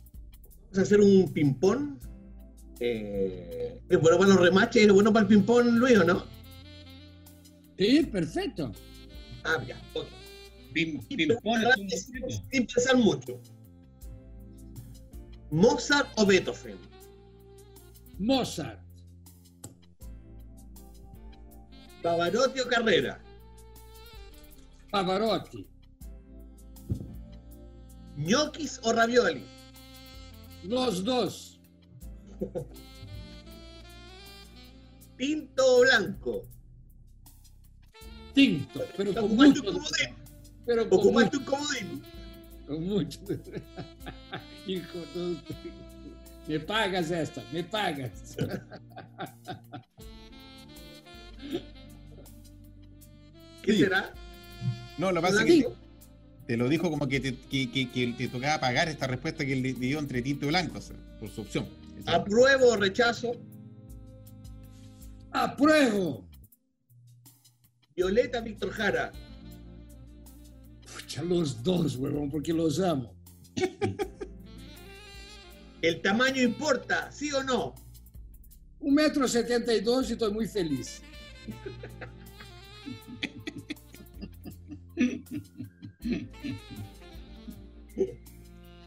[0.71, 1.97] Vamos a hacer un ping-pong.
[2.79, 6.23] Eh, es bueno para los remaches, es bueno para el ping-pong, Luis, ¿o no?
[7.77, 8.71] Sí, perfecto.
[9.43, 10.05] Ah, ya, ok.
[10.73, 12.43] Pim, Sin pim, pon, es un pensar- poquito.
[12.51, 13.41] sin pensar mucho.
[15.51, 16.77] ¿Mozart o Beethoven?
[18.19, 18.79] Mozart,
[22.03, 23.19] ¿Pavarotti o Carrera?
[24.91, 25.65] Pavarotti,
[28.17, 29.43] ¿Ñoquis o ravioli?
[30.63, 31.59] Los dos,
[35.17, 36.43] ¿Tinto o blanco?
[38.33, 40.15] tinto, pero con mucho, un comodín.
[40.65, 42.03] pero con Ocupaste mucho, un comodín.
[42.67, 43.19] con mucho.
[44.67, 45.37] Hijo, tú-
[46.47, 48.35] me pagas esta, me pagas.
[53.61, 53.79] ¿Qué Sí.
[53.79, 54.13] será?
[54.97, 55.67] No, lo que pasa es que.
[56.49, 59.53] Te lo dijo como que te, que, que- que te tocaba pagar esta respuesta que
[59.53, 61.69] él le dio entre tinto y blanco, o sea, por su opción.
[62.07, 63.33] ¿Apruebo o rechazo?
[65.31, 66.27] Apruebo.
[67.95, 69.11] Violeta Víctor Jara.
[70.91, 73.13] Pucha, los dos, huevón, porque los amo.
[75.83, 77.11] ¿El tamaño importa?
[77.11, 77.75] ¿Sí o no?
[78.79, 81.03] Un metro setenta y dos y estoy muy feliz.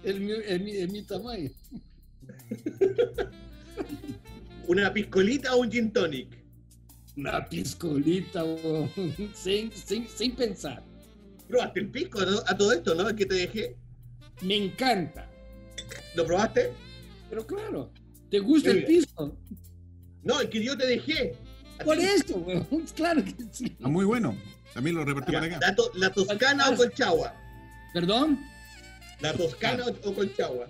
[0.05, 1.51] Es mi, es mi- tamaño.
[4.67, 6.29] ¿Una piscolita o un gin tonic?
[7.17, 8.43] Una piscolita,
[9.35, 10.83] sin, sin, sin pensar.
[11.49, 13.09] ¿Probaste el pisco a todo esto, no?
[13.09, 13.77] ¿El que te dejé?
[14.41, 15.31] Me encanta.
[16.17, 16.73] ¿Lo probaste?
[17.31, 17.93] Pero claro,
[18.31, 19.01] ¿te gusta Muy el bien.
[19.03, 19.37] pisco?
[20.25, 21.35] No, el que yo te dejé.
[21.85, 22.45] Por eso,
[22.95, 23.77] claro que sí.
[23.83, 24.37] Ah, muy bueno.
[24.75, 25.67] También lo repartí Ya, para acá.
[25.67, 27.35] la, to- la toscana o colchagua?
[27.93, 28.41] ¿Perdón?
[29.21, 30.67] ¿La toscana o, o colchagua?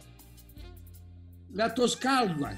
[1.55, 2.57] La Toscalva.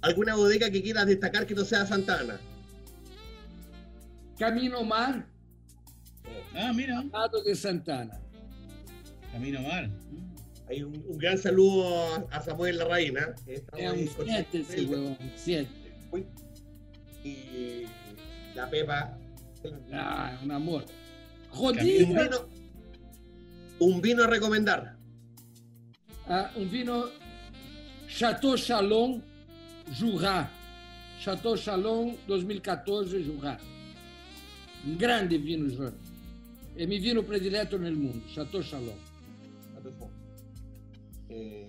[0.00, 2.40] ¿Alguna bodega que quieras destacar que no sea Santana?
[4.38, 5.26] Camino Mar,
[6.54, 8.18] Ah, mira, lado de Santana.
[9.30, 9.90] Camino Mar.
[10.68, 13.34] Hay un, un gran saludo a, Samuel Larraína.
[13.46, 15.68] está Es un siete ese huevón, siete.
[17.24, 17.86] Y
[18.54, 19.16] la Pepa.
[19.92, 20.84] Ah, un amor.
[21.52, 22.48] Un vino,
[23.80, 24.96] un vino a recomendar.
[26.28, 27.10] Ah, um vino
[28.08, 29.22] Chateau Chalon
[29.92, 30.48] Jurá.
[31.20, 33.58] Chateau Chalon 2014 Jurá.
[34.86, 35.92] Um grande vino.
[36.76, 38.96] É meu vino predileto no mundo, Chateau Chalon.
[41.28, 41.66] Eh,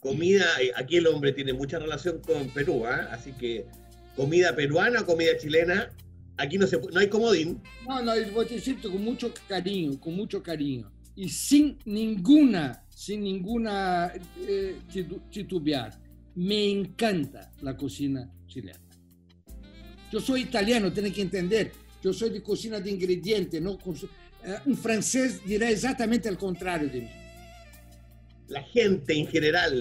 [0.00, 3.08] comida, eh, aquí el hombre tiene mucha relación con Perú, ¿ah?
[3.12, 3.66] así que
[4.16, 5.90] comida peruana, comida chilena,
[6.36, 7.60] aquí no, se, no hay comodín.
[7.86, 10.90] Não, eu vou te dizer com muito carinho, com muito carinho.
[11.16, 14.12] E sem nenhuma, sem nenhuma
[14.46, 15.98] eh, titu- titubear.
[16.34, 18.80] Me encanta a cocina chilena.
[20.12, 21.72] Eu sou italiano, tem que entender.
[22.04, 23.58] Eu sou de cocina de ingrediente.
[23.60, 24.06] Não, cons-
[24.42, 27.10] eh, um francês dirá exatamente ao contrário de mim.
[28.48, 29.72] La gente en general,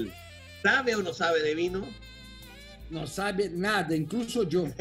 [0.64, 1.86] ¿sabe o no sabe de vino?
[2.96, 4.74] Não sabe nada, incluso eu.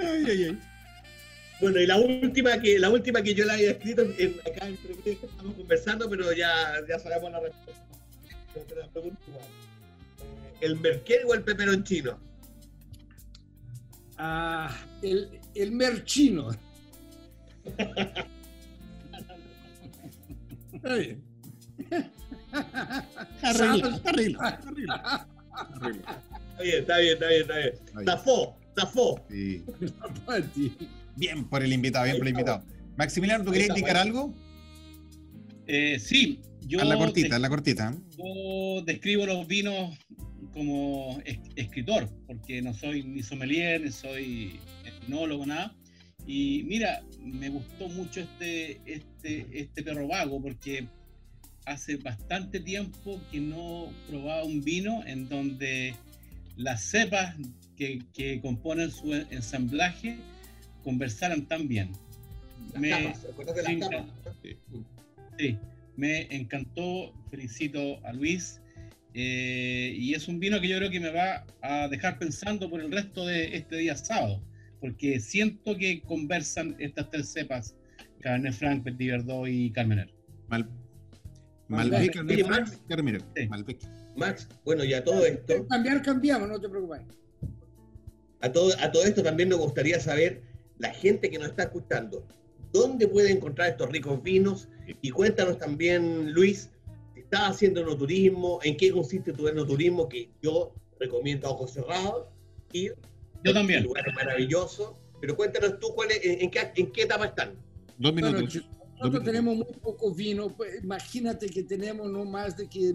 [0.00, 0.58] Ay, ay, ay.
[1.60, 4.96] Bueno, y la última que, la última que yo la había escrito en, acá entre
[4.96, 7.84] que estamos conversando, pero ya, ya sabemos la respuesta.
[8.68, 8.86] Yo la.
[9.00, 9.12] Eh,
[10.62, 12.18] ¿El merquén o el peperoncino?
[14.18, 16.50] Ah, el, el merchino.
[23.42, 25.28] Arregla, arregla, arregla.
[25.52, 26.22] Arregla.
[26.50, 27.72] Está bien, está bien, está bien, está bien.
[27.94, 28.04] Ahí.
[28.04, 29.26] Zafó, zafó.
[29.30, 29.64] Sí.
[31.16, 32.64] Bien por el invitado, bien por el invitado.
[32.96, 34.34] Maximiliano, ¿tú querías indicar algo?
[35.66, 36.80] Eh, sí, yo.
[36.80, 37.94] A la cortita, a la cortita.
[38.16, 39.98] Yo describo los vinos
[40.52, 41.20] como
[41.56, 45.76] escritor, porque no soy ni sommelier, ni soy etnólogo, nada.
[46.26, 50.88] Y mira, me gustó mucho este, este, este perro vago, porque
[51.66, 55.94] hace bastante tiempo que no probaba un vino en donde
[56.56, 57.36] las cepas
[57.76, 60.16] que, que componen su ensamblaje
[60.82, 61.90] conversaran tan bien.
[62.78, 63.14] me,
[65.38, 65.58] sí,
[65.96, 68.60] me encantó, felicito a Luis.
[69.18, 72.80] Eh, y es un vino que yo creo que me va a dejar pensando por
[72.80, 74.42] el resto de este día sábado,
[74.78, 77.74] porque siento que conversan estas tres cepas,
[78.20, 80.12] Cabernet Franc, Petit Verdot y Carmener.
[80.48, 80.68] Mal,
[81.68, 83.22] Malbec, Cabernet Franc, Carmener.
[83.48, 83.78] Malbec.
[84.16, 85.66] Max, bueno, y a todo esto...
[85.68, 87.02] Cambiar, cambiamos, no te preocupes.
[88.40, 90.42] A todo, a todo esto también nos gustaría saber,
[90.78, 92.26] la gente que nos está escuchando,
[92.72, 94.68] ¿dónde puede encontrar estos ricos vinos?
[95.02, 96.70] Y cuéntanos también, Luis,
[97.14, 102.26] si estás haciendo enoturismo, en qué consiste tu enoturismo, que yo recomiendo a ojos cerrados,
[102.72, 102.96] ir.
[103.44, 103.80] Yo también.
[103.80, 104.98] Un lugar maravilloso.
[105.20, 107.54] Pero cuéntanos tú cuál en, qué, en qué etapa están.
[107.98, 108.68] Dos minutos.
[108.98, 110.48] Nosotros tenemos muy poco vino.
[110.48, 112.94] Pues, imagínate que tenemos no más de que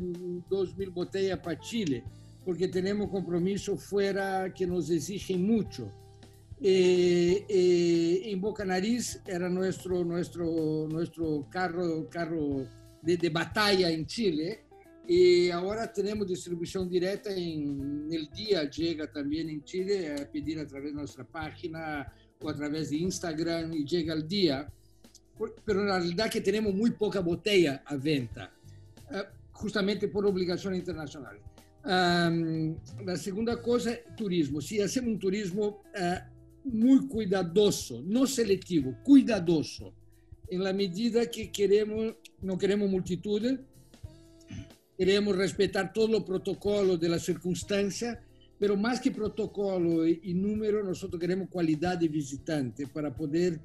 [0.49, 2.03] dos mil botellas para Chile,
[2.43, 5.91] porque tenemos compromiso fuera que nos exigen mucho.
[6.63, 12.67] Eh, eh, en Boca Nariz era nuestro, nuestro, nuestro carro, carro
[13.01, 14.65] de, de, batalla en Chile.
[15.07, 20.67] Y ahora tenemos distribución directa en el día, llega también en Chile a pedir a
[20.67, 24.71] través de nuestra página o a través de Instagram y llega al día.
[25.65, 28.51] Pero en realidad que tenemos muy poca botella a venta,
[29.11, 31.39] eh, justamente por obligación internacional.
[31.83, 34.61] Um, la segunda cosa, turismo.
[34.61, 39.93] Si hacemos un turismo uh, cuidadoso, no selectivo, cuidadoso,
[40.47, 43.59] en la medida que queremos, no queremos multitudes,
[44.97, 48.21] queremos respetar todo el protocolo de la circunstancia,
[48.61, 53.59] pero más que protocolo y, número, nosotros queremos calidad de visitante para poder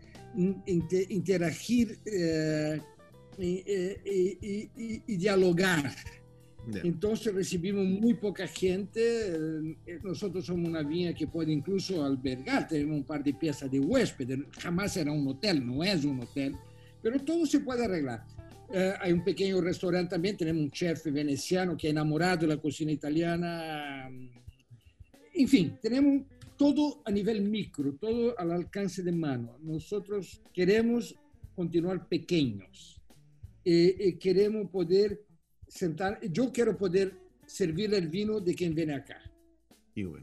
[0.67, 2.81] interagir eh,
[3.39, 5.93] y, y dialogar
[6.83, 9.01] entonces recibimos muy poca gente.
[9.87, 13.79] Eh, nosotros somos una viña que puede incluso albergar, tenemos un par de piezas de
[13.79, 14.39] huéspedes.
[14.59, 16.57] Jamás será un hotel, no es un hotel,
[17.03, 18.25] pero todo se puede arreglar.
[18.73, 22.57] Eh, hay un pequeño restaurante también, tenemos un chef veneciano que ha enamorado de la
[22.57, 24.11] cocina italiana.
[25.39, 26.23] En fin, tenemos
[26.57, 29.59] todo a nivel micro, todo al alcance de mano.
[29.63, 31.15] Nosotros queremos
[31.55, 33.03] continuar pequeños.
[33.63, 35.21] Eh, queremos poder
[35.69, 37.13] sentar, yo quiero poder
[37.45, 39.21] servir el vino de quien viene acá.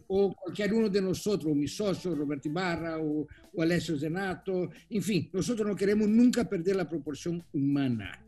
[0.08, 5.30] O cualquier uno de nosotros, mi socio Roberto Ibarra o, o Alessio Zenato, en fin,
[5.34, 8.24] nosotros no queremos nunca perder la proporción humana.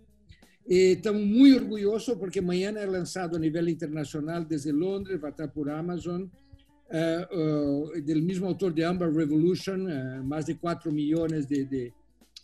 [0.67, 5.31] Eh, estamos muy orgullosos porque mañana es lanzado a nivel internacional desde Londres, va a
[5.31, 6.31] estar por Amazon,
[6.89, 11.93] uh, del mismo autor de Amber Revolution, uh, más de 4 millones de, de,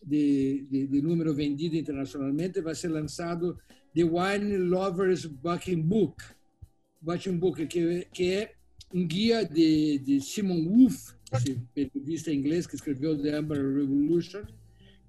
[0.02, 3.58] de, de números vendidos internacionalmente, va a ser lanzado
[3.94, 6.24] The Wine Lovers Bucking Book,
[7.02, 8.54] Bucking Book que, que é
[8.94, 14.44] um guia de, de Simon Wolf, esse periodista inglês que escreveu The Amber Revolution,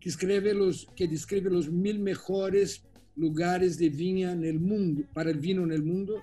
[0.01, 2.83] que escreve los, que descreve os mil melhores
[3.17, 6.21] lugares de vinha no mundo, para o vinho no mundo,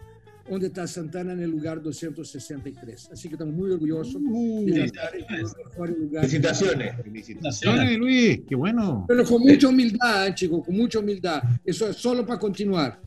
[0.50, 3.10] onde está Santana no lugar 263.
[3.12, 6.32] Assim que estamos muito orgulhosos uh, de estar en lugares.
[6.32, 6.96] Felicitaciones.
[7.04, 8.42] Felicitaciones, Luis.
[8.48, 9.06] Qué bueno.
[9.08, 11.44] Pero con mucha humildad, chicos, con mucha humildad.
[11.64, 13.00] Eso es solo para continuar.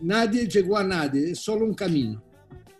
[0.00, 2.22] Nadie llegó a nadie, es solo un camino.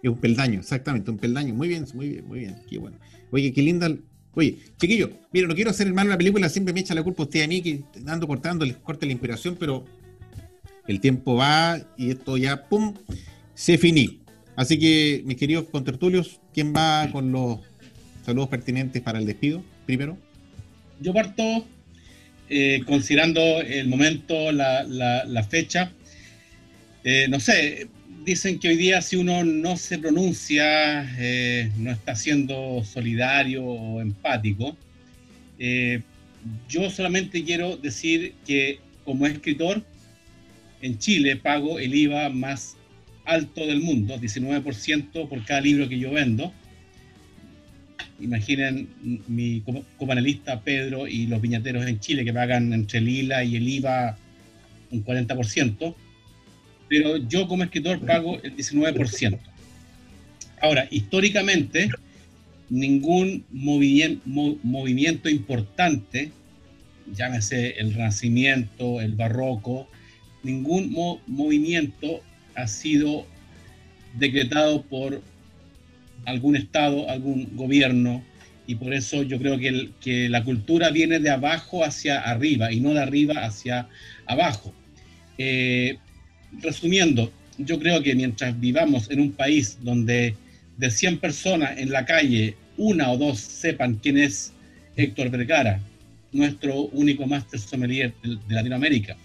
[0.03, 1.55] Es un peldaño, exactamente, un peldaño.
[1.55, 2.57] Muy bien, muy bien, muy bien.
[2.69, 2.99] Qué bueno.
[3.31, 3.95] Oye, qué linda.
[4.35, 7.25] Oye, chiquillo, mira, no quiero hacer el mal la película, siempre me echa la culpa
[7.25, 9.85] usted a mí que ando cortando, les corte la inspiración, pero
[10.87, 12.95] el tiempo va y esto ya, pum,
[13.59, 14.21] se finí.
[14.55, 17.59] Así que, mis queridos contertulios, ¿quién va con los
[18.25, 20.17] saludos pertinentes para el despido primero?
[21.01, 21.67] Yo parto
[22.49, 25.91] eh, considerando el momento, la, fecha.
[27.03, 27.89] Eh, no sé,
[28.25, 34.01] dicen que hoy día si uno no se pronuncia, eh, no está siendo solidario o
[34.01, 34.77] empático.
[36.69, 39.83] yo solamente quiero decir que como escritor,
[40.81, 42.78] en Chile pago el IVA más
[43.29, 46.53] alto del mundo, 19% por cada libro que yo vendo.
[48.21, 48.89] Imaginen
[49.29, 49.63] mi
[49.99, 54.17] copanelista Pedro y los viñateros en Chile que pagan entre el ILA y el IVA
[54.91, 55.95] un 40%,
[56.89, 59.39] pero yo como escritor pago el 19%.
[60.63, 61.91] Ahora, históricamente,
[62.71, 66.33] ningún movimiento, importante,
[67.15, 69.87] llámese el Renacimiento, el Barroco,
[70.43, 70.91] ningún
[71.27, 72.23] movimiento
[72.59, 73.27] ha sido
[74.15, 75.23] decretado por
[76.25, 78.23] algún Estado, algún gobierno,
[78.67, 82.81] y por eso yo creo que, que, la cultura viene de abajo hacia arriba y
[82.81, 83.89] no de arriba hacia
[84.27, 84.75] abajo.
[85.39, 85.97] Eh,
[86.61, 90.35] resumiendo, yo creo que mientras vivamos en un país donde
[90.77, 94.53] de 100 personas en la calle, una o dos sepan quién es
[94.97, 95.81] Héctor Vergara,
[96.33, 99.17] nuestro único máster sommelier de Latinoamérica,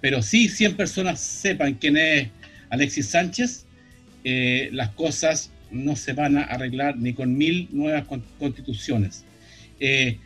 [0.00, 2.28] pero sí 100 personas sepan quién es
[2.70, 3.66] Alexis Sánchez,
[4.24, 8.04] eh, las cosas no se van a arreglar ni con mil nuevas
[8.38, 9.24] constituciones.
[9.78, 10.18] Eh,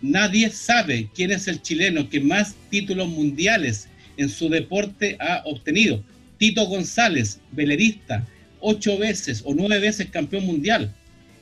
[0.00, 6.02] nadie sabe quién es el chileno que más títulos mundiales en su deporte ha obtenido.
[6.38, 8.26] Tito González, velerista,
[8.60, 10.94] ocho veces o nueve veces campeón mundial.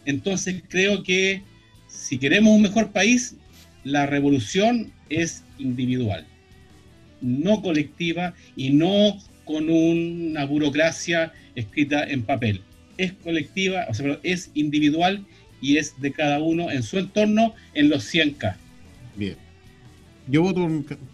[0.04, 1.42] Entonces creo que
[1.88, 3.34] si queremos un mejor país,
[3.84, 6.26] la revolución es individual,
[7.20, 9.18] no colectiva y no
[9.48, 12.62] con una burocracia escrita en papel
[12.98, 15.24] es colectiva, o sea, es individual
[15.62, 18.56] y es de cada uno en su entorno en los 100K.
[19.16, 19.36] Bien.
[20.26, 20.68] Yo voto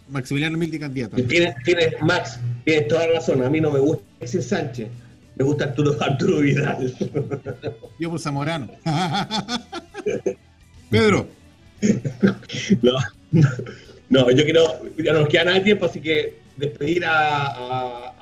[0.09, 1.15] Maximiliano Milti candidato.
[1.15, 1.55] Tienes,
[2.01, 3.41] Max, tienes toda razón.
[3.43, 4.89] A mí no me gusta ese Sánchez.
[5.37, 6.93] Me gusta Arturo, Arturo Vidal.
[7.99, 8.69] Yo por Zamorano.
[10.89, 11.27] Pedro.
[12.81, 12.93] No,
[14.09, 14.63] no, yo quiero.
[14.97, 18.14] Ya no nos queda nada de tiempo, así que despedir a, a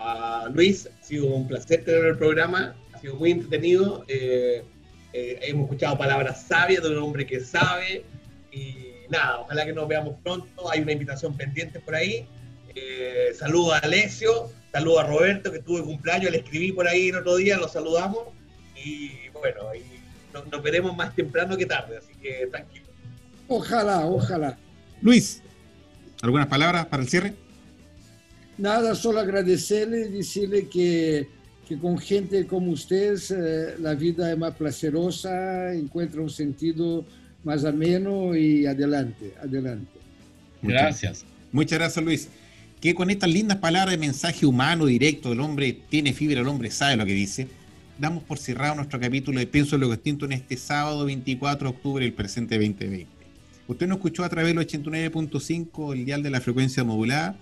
[0.54, 0.88] Luis.
[0.88, 4.06] Ha sido un placer tener el programa sido muy entretenido.
[4.08, 4.64] Eh,
[5.12, 8.06] eh, hemos escuchado palabras sabias de un hombre que sabe.
[8.52, 8.76] Y
[9.10, 10.72] nada, ojalá que nos veamos pronto.
[10.72, 12.26] Hay una invitación pendiente por ahí.
[12.76, 17.18] Eh, saludo a Alessio, saludo a Roberto, que tuvo cumpleaños, le escribí por ahí el
[17.18, 18.30] otro día, lo saludamos.
[18.76, 19.64] Y bueno,
[20.34, 22.86] nos, veremos más temprano que tarde, así que tranquilo.
[23.50, 24.58] Ojalá, ojalá.
[25.02, 25.44] Luis,
[26.22, 27.34] ¿algunas palabras para el cierre?
[28.58, 31.28] Nada, solo agradecerle y decirle que
[31.68, 37.06] que con gente como ustedes eh, la vida es más placerosa, encuentra un sentido
[37.44, 40.00] más ameno y adelante, adelante.
[40.62, 41.26] Gracias.
[41.52, 42.30] Muchas gracias, Luis.
[42.82, 46.70] Que con estas lindas palabras de mensaje humano, directo, el hombre tiene fibra, el hombre
[46.70, 47.48] sabe lo que dice,
[47.98, 51.76] damos por cerrado nuestro capítulo de Pienso en lo distinto en este sábado 24 de
[51.76, 53.08] octubre del presente 2020.
[53.68, 57.38] Usted nos escuchó a través del 89.5, el dial de la frecuencia modulada,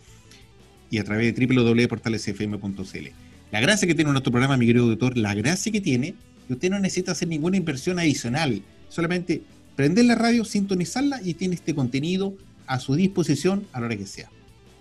[0.91, 3.07] y a través de www.portalesfm.cl.
[3.51, 6.13] La gracia que tiene nuestro programa, mi querido auditor, la gracia que tiene,
[6.47, 9.41] que usted no necesita hacer ninguna inversión adicional, solamente
[9.75, 12.35] prender la radio, sintonizarla y tiene este contenido
[12.67, 14.29] a su disposición a la hora que sea.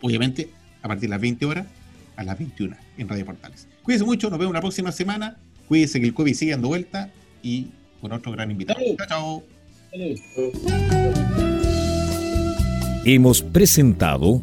[0.03, 0.51] Obviamente,
[0.83, 1.67] a partir de las 20 horas
[2.17, 3.67] a las 21 en Radio Portales.
[3.83, 5.39] Cuídense mucho, nos vemos la próxima semana.
[5.69, 7.11] Cuídense que el COVID sigue dando vuelta
[7.43, 7.69] y
[8.01, 8.81] con otro gran invitado.
[8.97, 9.45] Chao, chao.
[13.05, 14.43] Hemos presentado